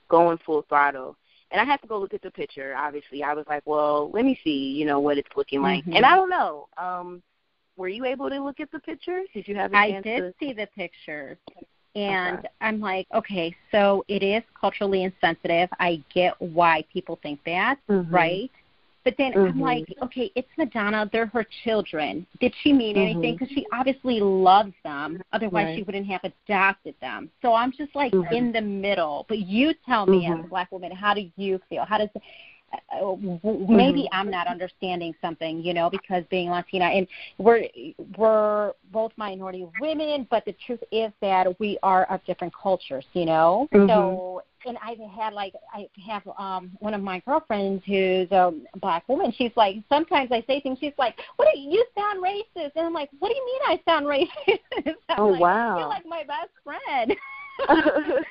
[0.09, 1.15] going full throttle.
[1.51, 2.75] And I had to go look at the picture.
[2.75, 5.85] Obviously, I was like, well, let me see, you know, what it's looking like.
[5.85, 5.97] Mhm.
[5.97, 6.67] And I don't know.
[6.77, 7.21] Um,
[7.77, 9.21] were you able to look at the picture?
[9.33, 10.33] Did you have a I did to?
[10.39, 11.37] see the pictures,
[11.95, 12.47] and Okay.
[12.61, 15.69] I'm like, okay, so it is culturally insensitive.
[15.79, 18.11] I get why people think that, Mhm.
[18.11, 18.51] right?
[19.03, 19.59] But then I'm Mhm.
[19.59, 21.09] like, okay, it's Madonna.
[21.11, 22.25] They're her children.
[22.39, 23.35] Did she mean anything?
[23.35, 23.39] Mhm.
[23.39, 25.21] Because she obviously loves them.
[25.33, 25.75] Otherwise, Right.
[25.75, 27.29] she wouldn't have adopted them.
[27.41, 28.31] So I'm just like Mhm.
[28.31, 29.25] in the middle.
[29.27, 30.49] But you tell me, as a Mhm.
[30.49, 31.83] black woman, how do you feel?
[31.85, 32.09] How does
[32.91, 33.39] uh, w-
[33.69, 34.07] maybe Mhm.
[34.13, 37.67] I'm not understanding something, you know, because being Latina and we're
[38.17, 43.25] we're both minority women, but the truth is that we are of different cultures, you
[43.25, 43.67] know.
[43.71, 49.07] So and I've had like I have um one of my girlfriends who's a black
[49.07, 49.33] woman.
[49.37, 50.77] She's like sometimes I say things.
[50.79, 53.61] She's like, "What do you, you sound racist?" And I'm like, "What do you mean
[53.67, 54.05] I sound
[54.85, 55.77] racist?" Oh, like, wow.
[55.77, 57.15] You're like my best friend.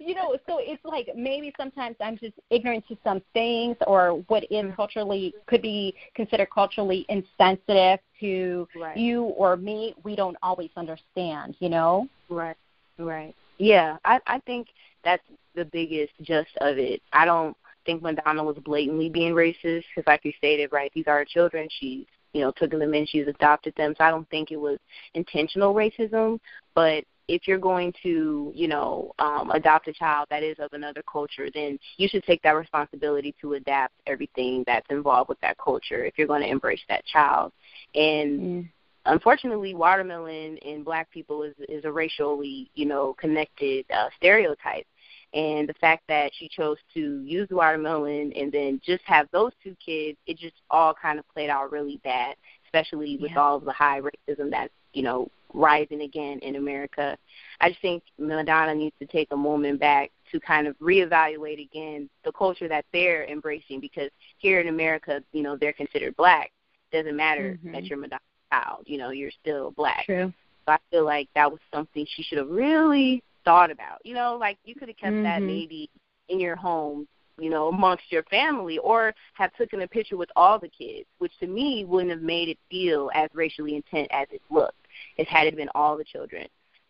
[0.00, 4.44] you know, so it's like maybe sometimes I'm just ignorant to some things or what
[4.50, 8.96] is culturally could be considered culturally insensitive to Right.
[8.96, 9.94] you or me.
[10.04, 12.08] We don't always understand, you know.
[12.28, 12.56] Right,
[12.98, 13.34] right.
[13.58, 14.68] Yeah, I I think
[15.04, 15.22] that's
[15.54, 17.00] the biggest gist of it.
[17.12, 21.24] I don't think Madonna was blatantly being racist because, like you stated, right, these are
[21.24, 21.68] children.
[21.80, 23.94] She's you know took them in, she's adopted them.
[23.96, 24.78] So I don't think it was
[25.14, 26.38] intentional racism.
[26.74, 31.02] But if you're going to you know um, adopt a child that is of another
[31.10, 36.04] culture, then you should take that responsibility to adapt everything that's involved with that culture.
[36.04, 37.52] If you're going to embrace that child,
[37.94, 38.68] and Mm.
[39.06, 44.86] unfortunately watermelon in black people is is a racially you know connected uh, stereotype
[45.34, 49.52] and the fact that she chose to use the watermelon and then just have those
[49.62, 53.40] two kids it just all kind of played out really bad especially with Yeah.
[53.40, 57.16] all of the high racism that's you know rising again in america
[57.60, 62.08] i just think madonna needs to take a moment back to kind of reevaluate again
[62.24, 66.50] the culture that they're embracing because here in america you know they're considered black
[66.90, 67.72] doesn't matter Mhm.
[67.72, 68.20] that you're Madonna
[68.52, 68.82] child.
[68.86, 70.04] You know, you're still black.
[70.04, 70.32] True.
[70.66, 73.98] So I feel like that was something she should have really thought about.
[74.04, 75.46] You know, like you could have kept that Mhm.
[75.46, 75.90] maybe
[76.28, 77.06] in your home,
[77.38, 81.36] you know, amongst your family, or have taken a picture with all the kids, which
[81.40, 84.86] to me wouldn't have made it feel as racially intent as it looked.
[85.16, 86.46] It had it been all the children.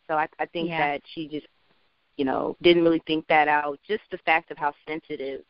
[0.09, 0.79] So I, I think Yeah.
[0.79, 1.47] that she just,
[2.17, 3.79] you know, didn't really think that out.
[3.87, 5.43] Just the fact of how sensitive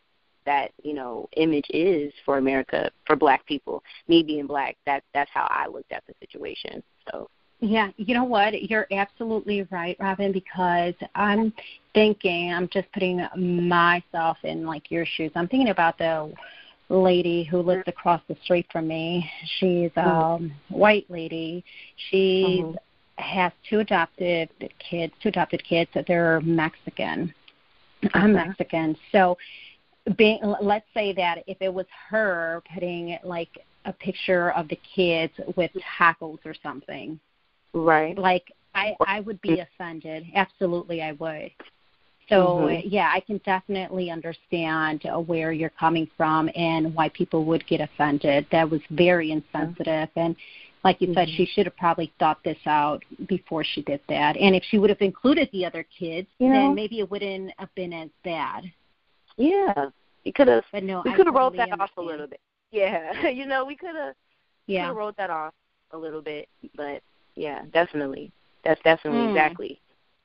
[0.45, 3.83] that you know image is for America for Black people.
[4.09, 6.83] Me being black, that that's how I looked at the situation.
[7.11, 7.29] So
[7.65, 8.61] Yeah, you know what?
[8.69, 11.53] You're absolutely right, Robin, because I'm
[11.95, 13.25] thinking, I'm just putting
[13.69, 15.31] myself in like your shoes.
[15.37, 16.33] I'm thinking about the
[16.89, 19.31] lady who lives across the street from me.
[19.61, 21.65] She's a um, white lady.
[22.11, 22.77] She Mhm.
[23.19, 25.89] has two adopted kids, two adopted kids.
[25.95, 27.33] That they're Mexican.
[28.13, 28.45] I'm Okay.
[28.49, 28.97] Mexican.
[29.13, 29.39] So
[30.17, 35.33] being let's say that if it was her putting like a picture of the kids
[35.55, 37.21] with tacos or something
[37.75, 38.17] right.
[38.19, 41.51] like i i would be offended absolutely i would
[42.29, 42.83] so Mhm.
[42.87, 47.81] yeah i can definitely understand uh, where you're coming from and why people would get
[47.81, 50.37] offended that was very insensitive and
[50.85, 51.37] like you said Mhm.
[51.37, 54.91] she should have probably thought this out before she did that and if she would
[54.91, 58.65] have included the other kids You know- then maybe it wouldn't have been as bad
[59.37, 59.91] Yeah.
[60.25, 62.41] We could have but no we could have rolled totally that off a little bit.
[62.71, 63.27] Yeah.
[63.39, 65.53] you know, we could have could yeah have rolled that off
[65.91, 67.03] a little bit, but
[67.35, 68.31] yeah, definitely.
[68.65, 69.29] That's definitely Mm.
[69.31, 69.81] exactly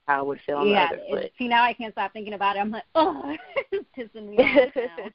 [0.08, 1.32] how I would feel on yeah, the other foot.
[1.38, 2.60] see now I can't stop thinking about it.
[2.60, 3.36] I'm like, oh,
[3.72, 5.12] it's pissing me off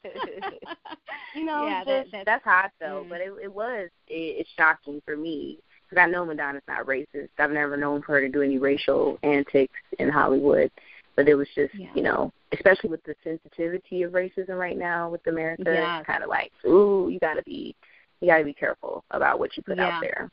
[1.35, 3.05] you know, yeah, just, that, that's how I felt.
[3.05, 3.09] mm.
[3.09, 5.57] But it, it was it, it's shocking for me
[5.89, 7.29] because I know Madonna's not racist.
[7.39, 10.71] I've never known her to do any racial antics in Hollywood,
[11.15, 11.89] but it was just Yeah.
[11.95, 15.99] you know, especially with the sensitivity of racism right now with America, Yes.
[15.99, 17.75] it's kind of like, ooh, you got to be,
[18.21, 19.87] you got to be careful about what you put Yeah.
[19.87, 20.29] out there.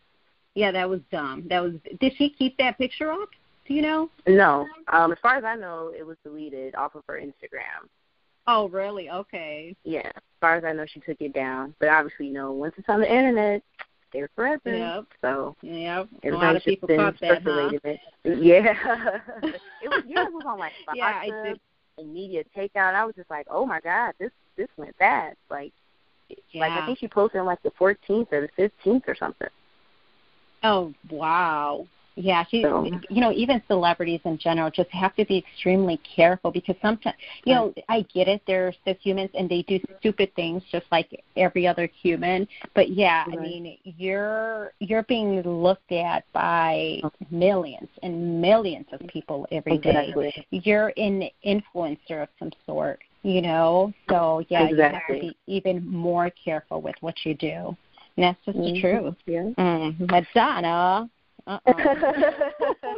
[0.55, 1.47] Yeah, that was dumb.
[1.49, 1.75] That was.
[2.01, 3.29] Did she keep that picture up?
[3.67, 4.11] Do you know?
[4.27, 7.87] No, um, as far as I know, it was deleted off of her Instagram.
[8.47, 9.11] Oh, really?
[9.11, 9.77] Okay.
[9.85, 11.75] Yeah, as far as I know, she took it down.
[11.79, 14.77] But obviously, you know, once it's on the internet, it's there forever.
[14.77, 15.05] Yep.
[15.21, 16.05] So Yeah.
[16.25, 17.71] A lot of people caught that, huh?
[17.85, 18.01] it.
[18.25, 18.75] Yeah,
[19.83, 20.03] it was.
[20.07, 21.61] Yeah, it was on like Yeah, I did.
[21.99, 22.95] and Media Takeout.
[22.95, 25.37] I was just like, oh my god, this this went bad.
[25.49, 25.73] Like,
[26.55, 29.49] like I think she posted on like the 14th or the 15th or something.
[30.63, 31.87] Oh wow.
[32.17, 36.51] Yeah, she So- you know, even celebrities in general just have to be extremely careful
[36.51, 40.63] because sometimes you know, I get it, they're still humans and they do stupid things
[40.71, 42.47] just like every other human.
[42.75, 49.47] But yeah, I mean you're you're being looked at by millions and millions of people
[49.51, 50.09] every day.
[50.09, 50.47] Exactly.
[50.51, 53.95] You're an influencer of some sort, you know?
[54.11, 57.77] So yeah, you have to be even more careful with what you do.
[58.21, 58.81] That's just the Mhm.
[58.81, 59.15] truth.
[59.27, 59.43] Yeah.
[59.59, 61.09] Mm, Madonna.
[61.47, 61.59] Uh-uh.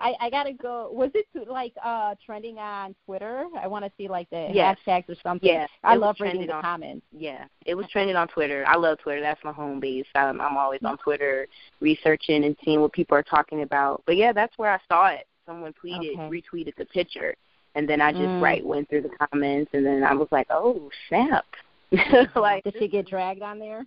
[0.00, 0.90] I I gotta go.
[0.92, 3.44] Was it like uh trending on Twitter?
[3.60, 4.78] I want to see like the Yes.
[4.86, 5.48] hashtags or something.
[5.48, 7.06] Yeah, I love reading the on- comments.
[7.12, 8.64] Yeah, it was trending on Twitter.
[8.66, 9.20] I love Twitter.
[9.20, 10.06] That's my home base.
[10.14, 11.46] I'm, I'm always on Twitter
[11.80, 14.02] researching and seeing what people are talking about.
[14.06, 15.26] But yeah, that's where I saw it.
[15.46, 16.40] Someone tweeted, Okay.
[16.40, 17.34] retweeted the picture,
[17.74, 18.40] and then I just Mm.
[18.42, 21.44] right went through the comments, and then I was like, oh snap!
[22.34, 23.84] like, Did she get dragged on there?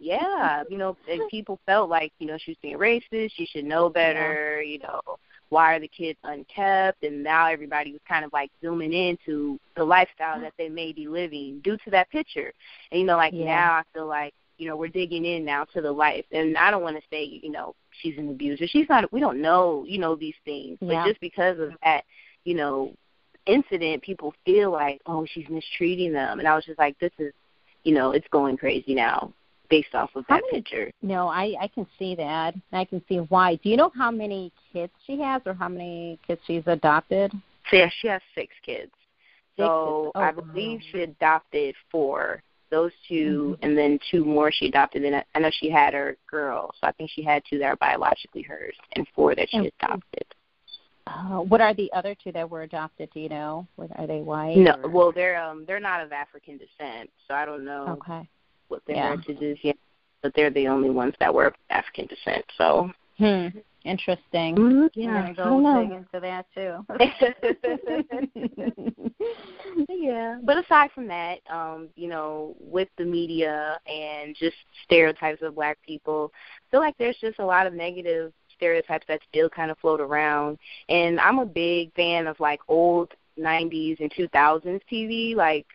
[0.00, 3.32] Yeah, you know, and people felt like you know she was being racist.
[3.34, 4.62] She should know better.
[4.62, 5.00] You know,
[5.48, 7.02] why are the kids unkept?
[7.02, 11.08] And now everybody was kind of like zooming into the lifestyle that they may be
[11.08, 12.52] living due to that picture.
[12.90, 13.44] And you know, like Yeah.
[13.44, 16.24] now I feel like you know we're digging in now to the life.
[16.32, 18.66] And I don't want to say you know she's an abuser.
[18.66, 19.10] She's not.
[19.12, 20.78] We don't know you know these things.
[20.80, 21.02] Yeah.
[21.04, 22.04] But just because of that,
[22.44, 22.92] you know,
[23.46, 26.38] incident, people feel like oh she's mistreating them.
[26.38, 27.32] And I was just like, this is,
[27.84, 29.32] you know, it's going crazy now
[29.68, 30.90] based off of that many- picture.
[31.02, 32.54] No, I I can see that.
[32.72, 33.56] I can see why.
[33.56, 37.32] Do you know how many kids she has or how many kids she's adopted?
[37.70, 38.92] So yeah, she has six kids.
[39.56, 40.12] Six so kids.
[40.14, 40.32] Oh, I wow.
[40.32, 42.42] believe she adopted four.
[42.68, 43.64] Those 2 Mhm.
[43.64, 45.04] and then two more she adopted.
[45.04, 47.66] And I- I know she had her girl, so I think she had two that
[47.66, 50.26] are biologically hers, and four that she And- adopted.
[51.06, 53.08] Uh, what are the other two that were adopted?
[53.12, 53.68] Do you know?
[53.76, 54.56] What- Are they white?
[54.56, 58.28] No, or- well they're um they're not of African descent, so I don't know Okay.
[58.68, 59.02] What their Yeah.
[59.08, 59.76] heritage is yet.
[60.22, 62.44] But they're the only ones that were of African descent.
[62.56, 63.48] So Hmm.
[63.84, 64.56] Interesting.
[64.56, 66.84] Mhm, I'm yeah, gonna go dig into that too.
[69.88, 75.54] yeah, but aside from that, um, you know, with the media and just stereotypes of
[75.54, 79.70] black people, I feel like there's just a lot of negative stereotypes that still kind
[79.70, 80.58] of float around.
[80.88, 85.36] And I'm a big fan of like old 90s and 2000s TV.
[85.36, 85.66] Like,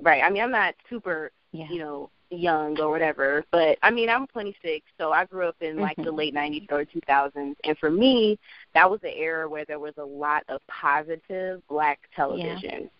[0.00, 0.22] right?
[0.22, 1.66] I mean, I'm not super yeah.
[1.68, 3.44] you know, young or whatever.
[3.50, 6.16] But I mean, I'm 26, so I grew up in like the Mhm.
[6.16, 8.38] late 90s, early 2000s, and for me,
[8.74, 12.90] that was the era where there was a lot of positive black television.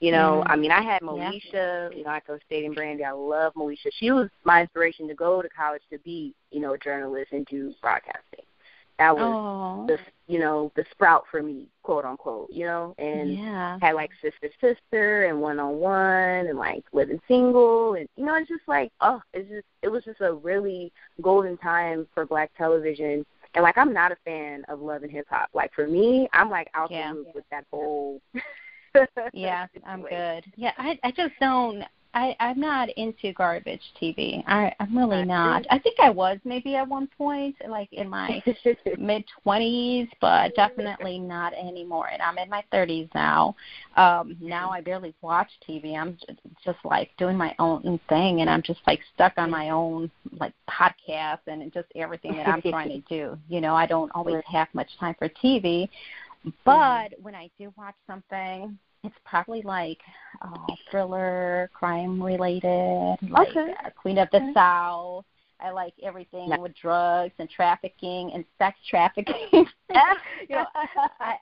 [0.00, 0.50] You know, Mhm.
[0.50, 1.32] I mean, I had Yeah.
[1.94, 3.04] You know, I go and Brandy.
[3.04, 3.92] I love Moesha.
[3.92, 7.44] She was my inspiration to go to college to be, you know, a journalist and
[7.46, 8.44] do broadcasting.
[9.00, 9.98] That was the,
[10.30, 13.78] you know, the sprout for me, quote unquote, you know, and yeah.
[13.80, 18.34] had like sister sister and one on one and like living single and you know
[18.34, 22.50] it's just like oh it's just it was just a really golden time for black
[22.58, 26.28] television and like I'm not a fan of love and hip hop like for me
[26.34, 27.12] I'm like out Yeah.
[27.12, 28.20] the loop with that whole
[29.32, 30.44] Yeah, I'm good.
[30.56, 34.42] Yeah, I I just don't I I'm not into garbage TV.
[34.46, 35.64] I I'm really not.
[35.70, 38.42] I think I was maybe at one point like in my
[38.98, 42.08] mid 20s, but definitely not anymore.
[42.08, 43.54] And I'm in my 30s now.
[43.96, 45.96] Um now I barely watch TV.
[45.96, 46.18] I'm
[46.64, 50.54] just like doing my own thing and I'm just like stuck on my own like
[50.68, 53.38] podcast and just everything that I'm trying to do.
[53.48, 55.88] You know, I don't always have much time for TV.
[56.64, 59.98] But when I do watch something, it's probably like
[60.42, 63.74] uh, thriller, crime related, like Okay.
[63.84, 64.52] uh, Queen of the Okay.
[64.54, 65.24] South.
[65.60, 66.58] I like everything Nice.
[66.58, 69.34] with drugs and trafficking and sex trafficking.
[69.52, 69.66] you
[70.56, 70.66] know,
[71.20, 71.36] I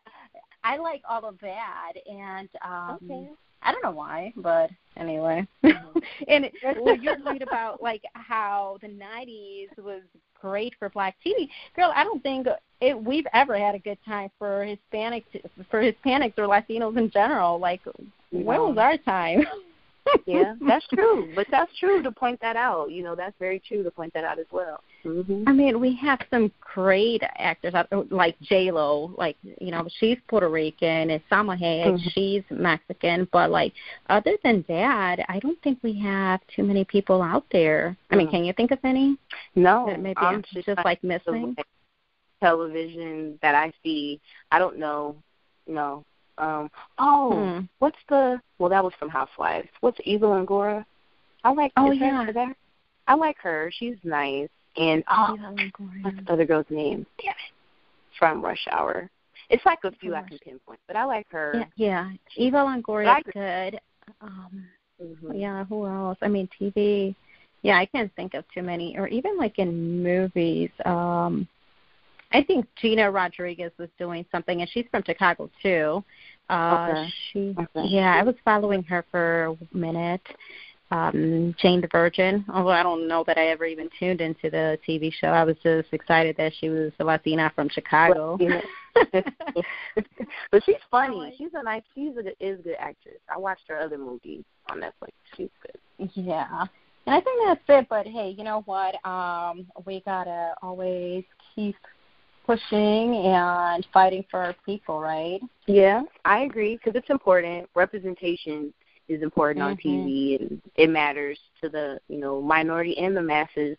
[0.65, 3.29] I like all of that, and um Okay.
[3.63, 5.47] I don't know why, but anyway.
[5.65, 5.99] Mm-hmm.
[6.29, 10.03] and it, when you're talking about like how the '90s was
[10.41, 12.47] great for Black TV, girl, I don't think
[12.81, 15.25] it, we've ever had a good time for Hispanic
[15.71, 17.59] for Hispanics or Latinos in general.
[17.59, 17.81] Like,
[18.31, 19.45] when was our time?
[20.27, 21.33] yeah, that's true.
[21.35, 22.91] But that's true to point that out.
[22.91, 24.81] You know, that's very true to point that out as well.
[25.05, 25.45] Mm-hmm.
[25.47, 27.75] I mean, we have some great actors
[28.11, 32.09] like J Lo, like you know, she's Puerto Rican, and Salma Hayek, mm-hmm.
[32.11, 33.29] she's Mexican.
[33.33, 33.73] But like,
[34.09, 37.97] other than that, I don't think we have too many people out there.
[38.11, 38.37] I mean, mm-hmm.
[38.37, 39.17] can you think of any?
[39.55, 41.57] No, that maybe I'm just, just like missing
[42.41, 44.21] television that I see.
[44.51, 45.17] I don't know.
[45.67, 46.05] No,
[46.39, 47.65] um, oh, hmm.
[47.79, 48.41] what's the?
[48.59, 49.69] Well, that was from Housewives.
[49.81, 50.85] What's Eva Longoria?
[51.45, 51.73] I like.
[51.77, 52.31] Oh yeah.
[52.33, 52.57] That,
[53.07, 53.71] I like her.
[53.77, 54.49] She's nice.
[54.79, 55.37] And oh,
[56.03, 57.05] what's the other girl's name?
[57.21, 57.37] Damn it.
[58.19, 59.11] From Rush Hour.
[59.51, 61.53] It's like a few I can pinpoint, but I like her.
[61.55, 62.11] Yeah, yeah.
[62.37, 63.81] Eva Longoria is good.
[64.21, 64.65] Um,
[65.03, 65.33] mm-hmm.
[65.33, 66.19] Yeah, who else?
[66.23, 67.15] I mean, TV.
[67.63, 70.71] Yeah, I can't think of too many, or even like in movies.
[70.85, 71.49] Um,
[72.31, 76.05] I think Gina Rodriguez was doing something, and she's from Chicago too.
[76.51, 77.09] Uh, okay.
[77.33, 77.89] She, okay.
[77.89, 80.23] yeah, I was following her for a minute.
[80.91, 82.45] Um, Jane the Virgin.
[82.53, 85.29] Although I don't know that I ever even tuned into the TV show.
[85.29, 88.39] I was just excited that she was a Latina from Chicago.
[89.13, 91.35] but she's funny.
[91.37, 91.83] She's a nice.
[91.95, 93.19] She's a is a good actress.
[93.35, 95.13] I watched her other movies on Netflix.
[95.37, 96.11] She's good.
[96.15, 96.65] Yeah.
[97.07, 97.87] And I think that's it.
[97.89, 98.95] But hey, you know what?
[99.07, 101.25] Um, we gotta always
[101.55, 101.77] keep
[102.49, 105.41] pushing and fighting for our people, right?
[105.67, 107.69] Yeah, I agree because it's important.
[107.75, 108.73] Representation
[109.09, 109.89] is important mm-hmm.
[109.89, 113.77] on TV, and it matters to the you know minority and the masses.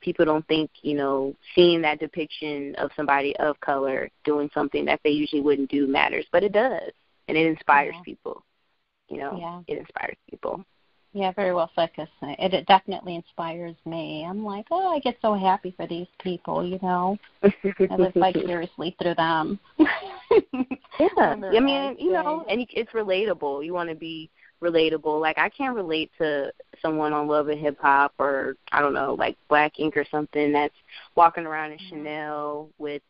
[0.00, 5.00] People don't think you know seeing that depiction of somebody of color doing something that
[5.04, 6.92] they usually wouldn't do matters, but it does,
[7.28, 8.02] and it inspires yeah.
[8.04, 8.44] people.
[9.08, 9.74] You know, yeah.
[9.74, 10.64] it inspires people.
[11.14, 14.24] Yeah, very well said, It, it definitely inspires me.
[14.26, 17.18] I'm like, oh, I get so happy for these people, you know.
[17.42, 17.52] I
[17.98, 19.60] live vicariously through them.
[19.78, 19.88] yeah,
[21.18, 23.62] I mean, you know, and it's relatable.
[23.62, 24.30] You want to be
[24.62, 25.20] relatable.
[25.20, 29.14] Like I can't relate to someone on Love and Hip Hop or I don't know,
[29.14, 30.74] like Black Ink or something that's
[31.14, 31.88] walking around in mm-hmm.
[31.88, 33.02] Chanel with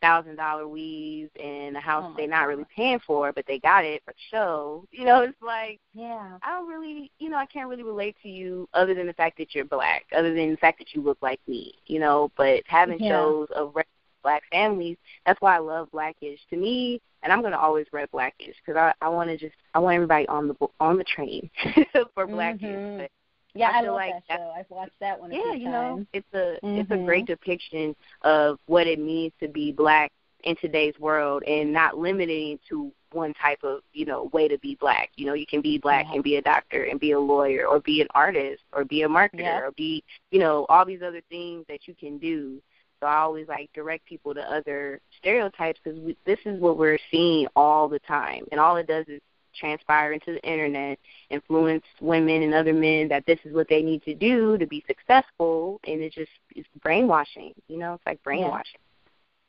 [0.00, 3.84] thousand dollar weaves and a house oh they're not really paying for, but they got
[3.84, 4.84] it for the show.
[4.90, 8.28] You know, it's like yeah, I don't really, you know, I can't really relate to
[8.28, 11.18] you other than the fact that you're black, other than the fact that you look
[11.20, 11.74] like me.
[11.86, 13.10] You know, but having yeah.
[13.10, 13.74] shows of
[14.22, 14.96] black families,
[15.26, 16.40] that's why I love Blackish.
[16.50, 19.78] To me, and I'm gonna always read Blackish because I I want to just I
[19.78, 21.50] want everybody on the on the train
[22.14, 22.62] for Blackish.
[22.62, 23.06] Mm-hmm.
[23.54, 24.52] Yeah, I, I love like that, show.
[24.56, 25.32] I've watched that one.
[25.32, 26.80] yeah, you know, it's a mm-hmm.
[26.80, 30.12] it's a great depiction of what it means to be black
[30.44, 34.76] in today's world, and not limiting to one type of you know way to be
[34.80, 35.10] black.
[35.16, 36.14] You know, you can be black yeah.
[36.14, 39.08] and be a doctor and be a lawyer or be an artist or be a
[39.08, 39.60] marketer yeah.
[39.60, 42.60] or be you know all these other things that you can do.
[43.00, 47.46] So I always like direct people to other stereotypes because this is what we're seeing
[47.54, 49.20] all the time, and all it does is
[49.58, 50.98] transpire into the internet,
[51.30, 54.84] influence women and other men that this is what they need to do to be
[54.86, 57.52] successful, and it just it's brainwashing.
[57.68, 58.80] You know, it's like brainwashing.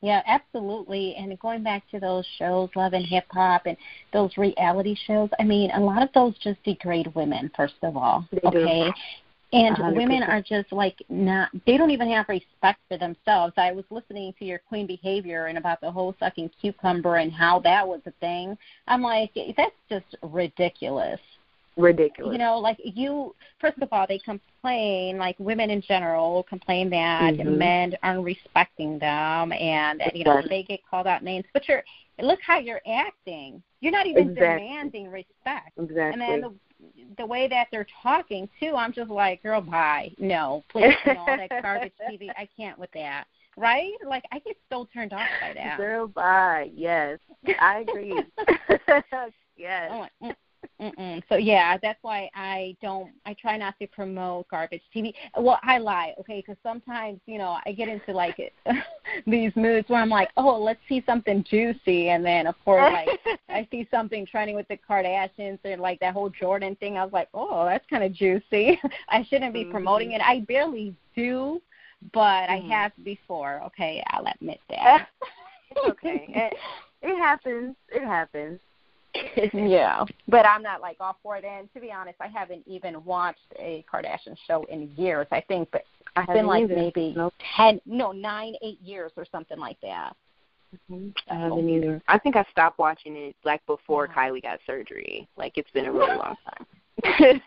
[0.02, 0.22] Yeah.
[0.26, 1.14] yeah, absolutely.
[1.16, 3.76] And going back to those shows, Love and Hip Hop, and
[4.12, 8.26] those reality shows, I mean, a lot of those just degrade women, first of all.
[8.32, 8.84] They okay.
[8.86, 8.92] Do.
[9.52, 9.96] And 100%.
[9.96, 13.52] women are just like not they don't even have respect for themselves.
[13.56, 17.58] I was listening to your queen behavior and about the whole sucking cucumber and how
[17.60, 18.56] that was a thing.
[18.86, 21.18] I'm like, that's just ridiculous.
[21.76, 22.32] Ridiculous.
[22.32, 27.34] You know, like you first of all they complain, like women in general complain that
[27.34, 27.58] mm-hmm.
[27.58, 31.44] men aren't respecting them and, and you know, they get called out names.
[31.52, 31.82] But you're
[32.20, 33.62] look how you're acting.
[33.80, 34.66] You're not even exactly.
[34.68, 35.72] demanding respect.
[35.78, 36.00] Exactly.
[36.12, 36.54] And then the
[37.16, 40.12] the way that they're talking too, I'm just like, girl, bye.
[40.18, 42.28] No, please, you know, all that garbage TV.
[42.36, 43.24] I can't with that.
[43.56, 43.92] Right?
[44.06, 45.76] Like I get so turned off by that.
[45.76, 46.70] Girl, bye.
[46.74, 47.18] Yes,
[47.60, 48.22] I agree.
[49.56, 49.90] yes.
[49.90, 50.34] Like, mm,
[50.80, 51.22] Mm-mm.
[51.28, 53.12] So yeah, that's why I don't.
[53.26, 55.12] I try not to promote garbage TV.
[55.36, 56.42] Well, I lie, okay?
[56.44, 58.36] Because sometimes you know I get into like
[59.26, 63.08] these moods where I'm like, oh, let's see something juicy, and then of course like
[63.50, 66.96] I see something trending with the Kardashians and like that whole Jordan thing.
[66.96, 68.80] I was like, oh, that's kind of juicy.
[69.10, 69.72] I shouldn't be mm-hmm.
[69.72, 70.22] promoting it.
[70.22, 71.60] I barely do,
[72.14, 72.50] but mm.
[72.50, 73.60] I have before.
[73.66, 75.08] Okay, I'll admit that.
[75.90, 76.54] okay, it,
[77.02, 77.76] it happens.
[77.90, 78.60] It happens
[79.54, 81.44] yeah, but I'm not like all for it.
[81.44, 85.26] And to be honest, I haven't even watched a Kardashian show in years.
[85.32, 85.82] I think, but
[86.16, 86.76] I've been like either.
[86.76, 87.34] maybe nope.
[87.56, 90.14] ten, no, nine, eight years or something like that.
[90.90, 91.08] Mm-hmm.
[91.28, 92.02] I haven't either.
[92.08, 94.06] I think I stopped watching it like before.
[94.06, 95.28] Kylie got surgery.
[95.36, 96.66] Like it's been a really long time.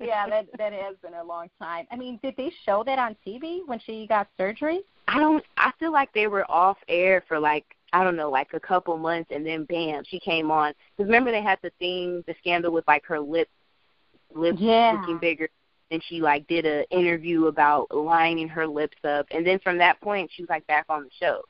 [0.00, 1.86] yeah, that that has been a long time.
[1.90, 4.80] I mean, did they show that on TV when she got surgery?
[5.06, 5.44] I don't.
[5.56, 8.96] I feel like they were off air for like I don't know, like a couple
[8.98, 10.72] months, and then bam, she came on.
[10.96, 13.48] Because remember they had the thing, the scandal with like her lip
[14.34, 14.98] lips yeah.
[15.00, 15.48] looking bigger.
[15.90, 19.98] And she like did an interview about lining her lips up, and then from that
[20.02, 21.42] point she was like back on the show.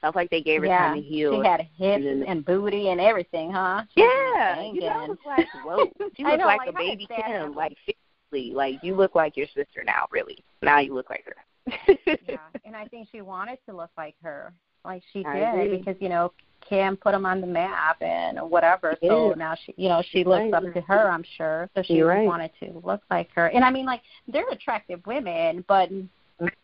[0.00, 0.78] Sounds like they gave her yeah.
[0.78, 1.42] time to heal.
[1.42, 3.82] She had hips and, and booty and everything, huh?
[3.94, 7.06] She yeah, you know, I was like, whoa, she looked know, like, like a baby
[7.06, 10.42] Kim, like physically, like you look like your sister now, really.
[10.62, 11.36] Now you look like her.
[12.06, 14.52] yeah, and I think she wanted to look like her,
[14.84, 15.78] like she I did, agree.
[15.78, 16.32] because you know
[16.68, 18.96] Kim put them on the map and whatever.
[19.02, 19.08] Yeah.
[19.10, 20.54] So now she, you know, she looks Right.
[20.54, 21.10] up to her.
[21.10, 21.68] I'm sure.
[21.74, 22.26] So she right.
[22.26, 23.46] wanted to look like her.
[23.48, 25.90] And I mean, like they're attractive women, but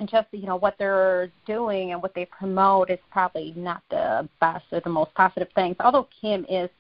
[0.07, 4.64] just you know what they're doing and what they promote is probably not the best
[4.73, 5.77] or the most positive things.
[5.81, 6.71] Although Kim is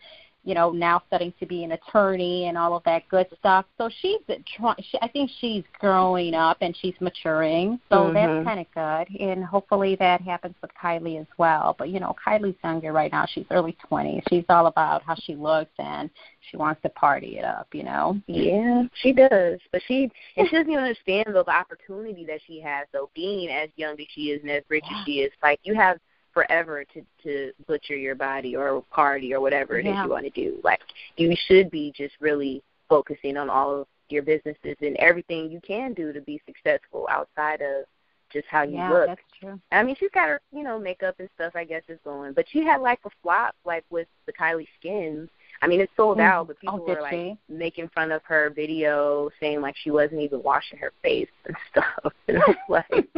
[0.46, 3.66] you know, now studying to be an attorney and all of that good stuff.
[3.76, 4.20] So she's
[4.56, 4.76] trying.
[4.78, 7.80] She, I think she's growing up and she's maturing.
[7.90, 8.14] So Mhm.
[8.14, 11.74] that's kind of good, and hopefully that happens with Kylie as well.
[11.76, 13.26] But you know, Kylie's younger right now.
[13.26, 14.22] She's early twenties.
[14.30, 16.08] She's all about how she looks and
[16.48, 17.66] she wants to party it up.
[17.74, 18.20] You know.
[18.28, 19.58] Yeah, she does.
[19.72, 23.68] But she and she doesn't even understand the opportunity that she has though, being as
[23.74, 25.32] young as she is and as rich as she is.
[25.42, 25.98] Like you have
[26.36, 30.04] forever to to butcher your body or party or whatever it is Yeah.
[30.04, 30.60] you want to do.
[30.62, 30.80] Like
[31.16, 35.94] you should be just really focusing on all of your businesses and everything you can
[35.94, 37.86] do to be successful outside of
[38.30, 39.06] just how you yeah, look.
[39.06, 39.58] that's true.
[39.72, 41.52] I mean, she's got her, you know, makeup and stuff.
[41.56, 45.30] I guess is going, but she had like a flop, like with the Kylie Skins.
[45.62, 46.22] I mean, it sold Mhm.
[46.22, 47.38] out, but Oh, people did were like she?
[47.48, 52.12] making fun of her video, saying like she wasn't even washing her face and stuff.
[52.28, 53.08] And I was like,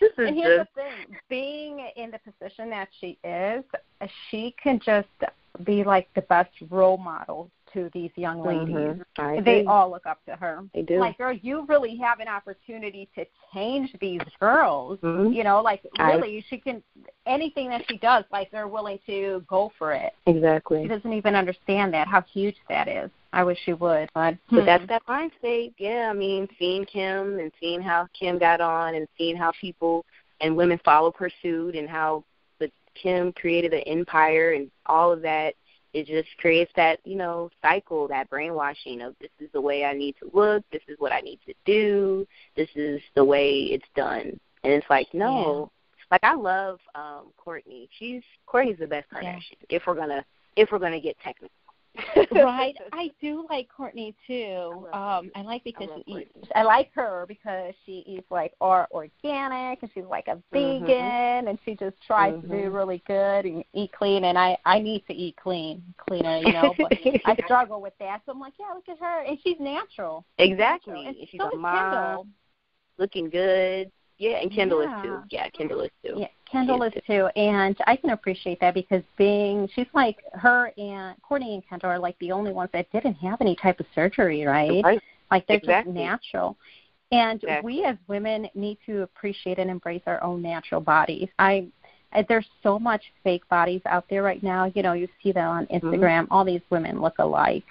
[0.00, 3.64] this is And here's just the thing: being in the position that she is,
[4.30, 5.08] she can just
[5.64, 8.74] be like the best role model to these young ladies.
[9.18, 9.44] Mhm.
[9.44, 10.64] They all look up to her.
[10.74, 10.98] They do.
[10.98, 14.98] Like, girl, you really have an opportunity to change these girls.
[15.00, 15.34] Mhm.
[15.34, 16.82] You know, like I- really, she can
[17.26, 20.14] anything that she does, like they're willing to go for it.
[20.26, 20.82] exactly.
[20.82, 23.10] She doesn't even understand that how huge that is.
[23.32, 25.74] I wish she would, but But that's that mind state.
[25.78, 30.04] Yeah, I mean, seeing Kim and seeing how Kim got on and seeing how people
[30.40, 32.24] and women follow her suit and how
[32.58, 35.54] the Kim created an empire and all of that,
[35.92, 39.92] it just creates that, you know, cycle, that brainwashing of this is the way I
[39.92, 42.26] need to look, this is what I need to do,
[42.56, 44.38] this is the way it's done.
[44.62, 45.70] And it's like, no.
[46.10, 47.88] Like I love um Kourtney.
[47.98, 49.34] She's Kourtney's the best Yeah.
[49.34, 49.56] Kardashian.
[49.68, 50.24] If we're gonna
[50.56, 51.54] if we're gonna get technical.
[52.34, 52.76] Right.
[52.92, 54.86] I do like Kourtney too.
[54.92, 58.54] I Um, I like because I she eats, I like her because she eats like
[58.60, 60.80] or organic and she's like a Mhm.
[60.80, 64.78] vegan and she just tries to do really good and eat clean and I I
[64.80, 66.92] need to eat clean cleaner you know but
[67.24, 70.92] I struggle with that so I'm like yeah look at her and she's natural Exactly.
[70.92, 71.08] Natural.
[71.08, 72.26] And she's so a mom, Kendall.
[72.98, 73.90] looking good.
[74.20, 74.98] Yeah, and Kendall Yeah.
[74.98, 75.18] is too.
[75.30, 76.14] Yeah, Kendall is too.
[76.18, 80.74] Yeah, Kendall She is too, and I can appreciate that because being she's like her
[80.76, 83.86] and Kourtney and Kendall are like the only ones that didn't have any type of
[83.94, 84.84] surgery, right?
[84.84, 85.00] Right.
[85.30, 85.94] Like they're Exactly.
[85.94, 86.58] just natural.
[87.12, 87.72] And Exactly.
[87.78, 91.30] we as women need to appreciate and embrace our own natural bodies.
[91.38, 91.68] I
[92.28, 94.70] there's so much fake bodies out there right now.
[94.74, 95.86] You know, you see that on Mm-hmm.
[95.94, 96.26] Instagram.
[96.30, 97.64] All these women look alike.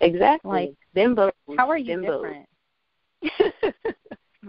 [0.00, 0.50] Exactly.
[0.50, 1.32] Like, Bimbo.
[1.56, 2.22] How are you Bimbo.
[2.22, 3.96] different?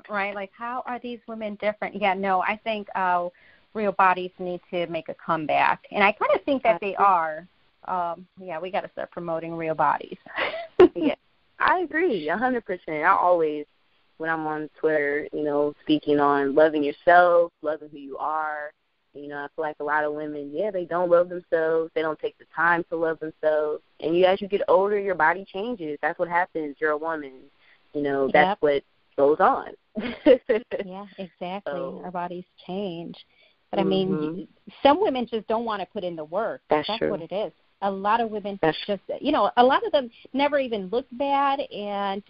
[0.10, 0.36] right?
[0.36, 2.00] Like, how are these women different?
[2.00, 3.30] Yeah, no, I think uh,
[3.74, 7.48] real bodies need to make a comeback, and I kind of think that they are.
[7.88, 10.18] Um, yeah, we got to start promoting real bodies.
[10.96, 11.16] yeah,
[11.60, 13.04] I agree, a hundred percent.
[13.04, 13.66] I always,
[14.18, 18.72] when I'm on Twitter, you know, speaking on loving yourself, loving who you are.
[19.14, 21.90] You know, I feel like a lot of women, yeah, they don't love themselves.
[21.96, 23.82] They don't take the time to love themselves.
[24.02, 25.98] And you, as you get older, your body changes.
[26.02, 26.76] That's what happens.
[26.82, 27.32] You're a woman.
[27.94, 28.58] You know, that's Yep.
[28.60, 28.84] what
[29.16, 29.70] goes on.
[29.98, 31.74] Yeah, exactly.
[31.74, 33.16] So- Our bodies change,
[33.72, 34.48] but I mean, Mhm.
[34.84, 36.62] some women just don't want to put in the work.
[36.70, 37.12] That's That's true.
[37.12, 37.52] what it is.
[37.82, 41.06] A lot of women That's- just, you know, a lot of them never even look
[41.14, 42.24] bad, and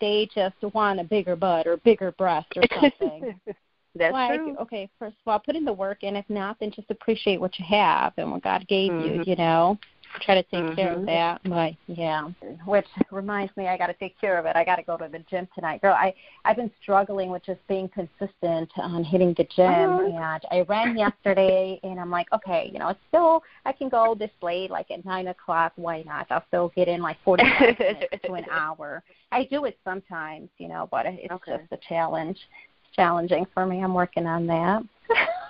[0.00, 3.38] they just want a bigger butt or bigger breast or something.
[3.96, 4.56] That's like, true.
[4.56, 7.56] okay, first of all, put in the work, and if not, then just appreciate what
[7.60, 9.20] you have and what God gave you.
[9.20, 9.26] Mhm.
[9.26, 9.78] You know,
[10.20, 11.06] try to take care of Mhm.
[11.06, 11.40] that.
[11.44, 12.28] But yeah,
[12.64, 14.56] which reminds me, I got to take care of it.
[14.56, 15.94] I got to go to the gym tonight, girl.
[15.94, 20.06] I I've been struggling with just being consistent on hitting the gym, Oh.
[20.06, 24.14] and I ran yesterday, and I'm like, okay, you know, it's still I can go
[24.14, 25.72] this late, like at nine o'clock.
[25.76, 26.26] Why not?
[26.30, 29.02] I'll still get in like 40 minutes to an hour.
[29.32, 31.56] I do it sometimes, you know, but it's Okay.
[31.56, 32.38] just a challenge.
[32.84, 33.82] It's challenging for me.
[33.82, 34.82] I'm working on that.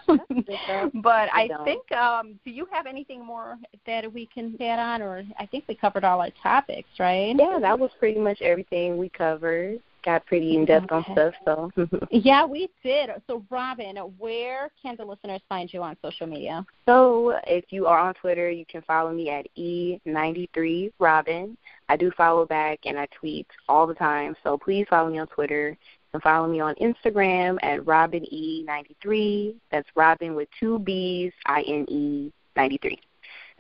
[0.06, 5.24] But I think, um, do you have anything more that we can add on, or
[5.38, 7.34] I think we covered all our topics, right?
[7.38, 9.80] Yeah, that was pretty much everything we covered.
[10.04, 11.70] Got pretty in depth on stuff, so
[12.10, 13.08] Yeah, we did.
[13.26, 16.66] So, Robin, where can the listeners find you on social media?
[16.84, 21.56] So if you are on Twitter, you can follow me at E93Robin.
[21.88, 24.36] I do follow back and I tweet all the time.
[24.44, 25.74] So please follow me on Twitter
[26.14, 29.56] and follow me on Instagram at RobinE93.
[29.70, 32.98] That's Robin with two B's, I N E 93.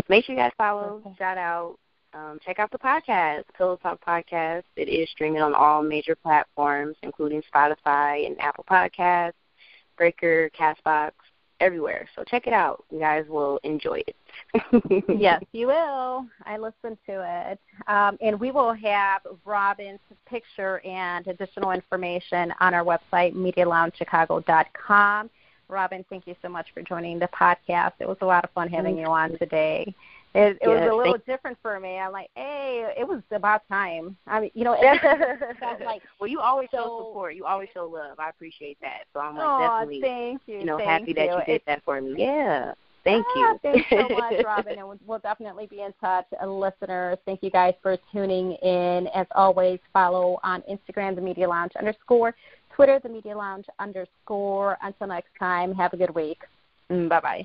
[0.08, 1.14] Make sure you guys follow, okay.
[1.18, 1.76] shout out,
[2.14, 4.62] um, check out the podcast, Pillow Talk Podcast.
[4.76, 9.32] It is streaming on all major platforms, including Spotify and Apple Podcasts,
[9.96, 11.12] Breaker, Castbox,
[11.64, 12.06] everywhere.
[12.14, 12.84] So check it out.
[12.90, 14.16] You guys will enjoy it.
[15.18, 16.26] yes, you will.
[16.44, 17.58] I listened to it.
[17.88, 25.30] Um, and we will have Robin's picture and additional information on our website, MediaLoungeChicago.com.
[25.68, 27.92] Robin, thank you so much for joining the podcast.
[27.98, 29.94] It was a lot of fun having you on today.
[30.34, 31.96] It, it yes, was a little different for me.
[31.96, 34.16] I'm like, hey, it was about time.
[34.26, 34.72] I mean, you know,
[35.84, 37.36] like, well, you always so, show support.
[37.36, 38.18] You always show love.
[38.18, 39.04] I appreciate that.
[39.12, 41.14] So I'm like, oh, definitely, thank you, you know, thank happy you.
[41.14, 42.14] that you did it, that for me.
[42.18, 42.74] Yeah.
[43.04, 43.58] Thank ah, you.
[43.62, 44.76] Thanks so much, Robin.
[44.76, 46.26] And we'll definitely be in touch.
[46.42, 49.06] Uh, listeners, thank you guys for tuning in.
[49.14, 52.34] As always, follow on Instagram, the Media Lounge underscore,
[52.74, 54.78] Twitter, the Media Lounge underscore.
[54.82, 56.40] Until next time, have a good week.
[56.88, 57.44] Bye bye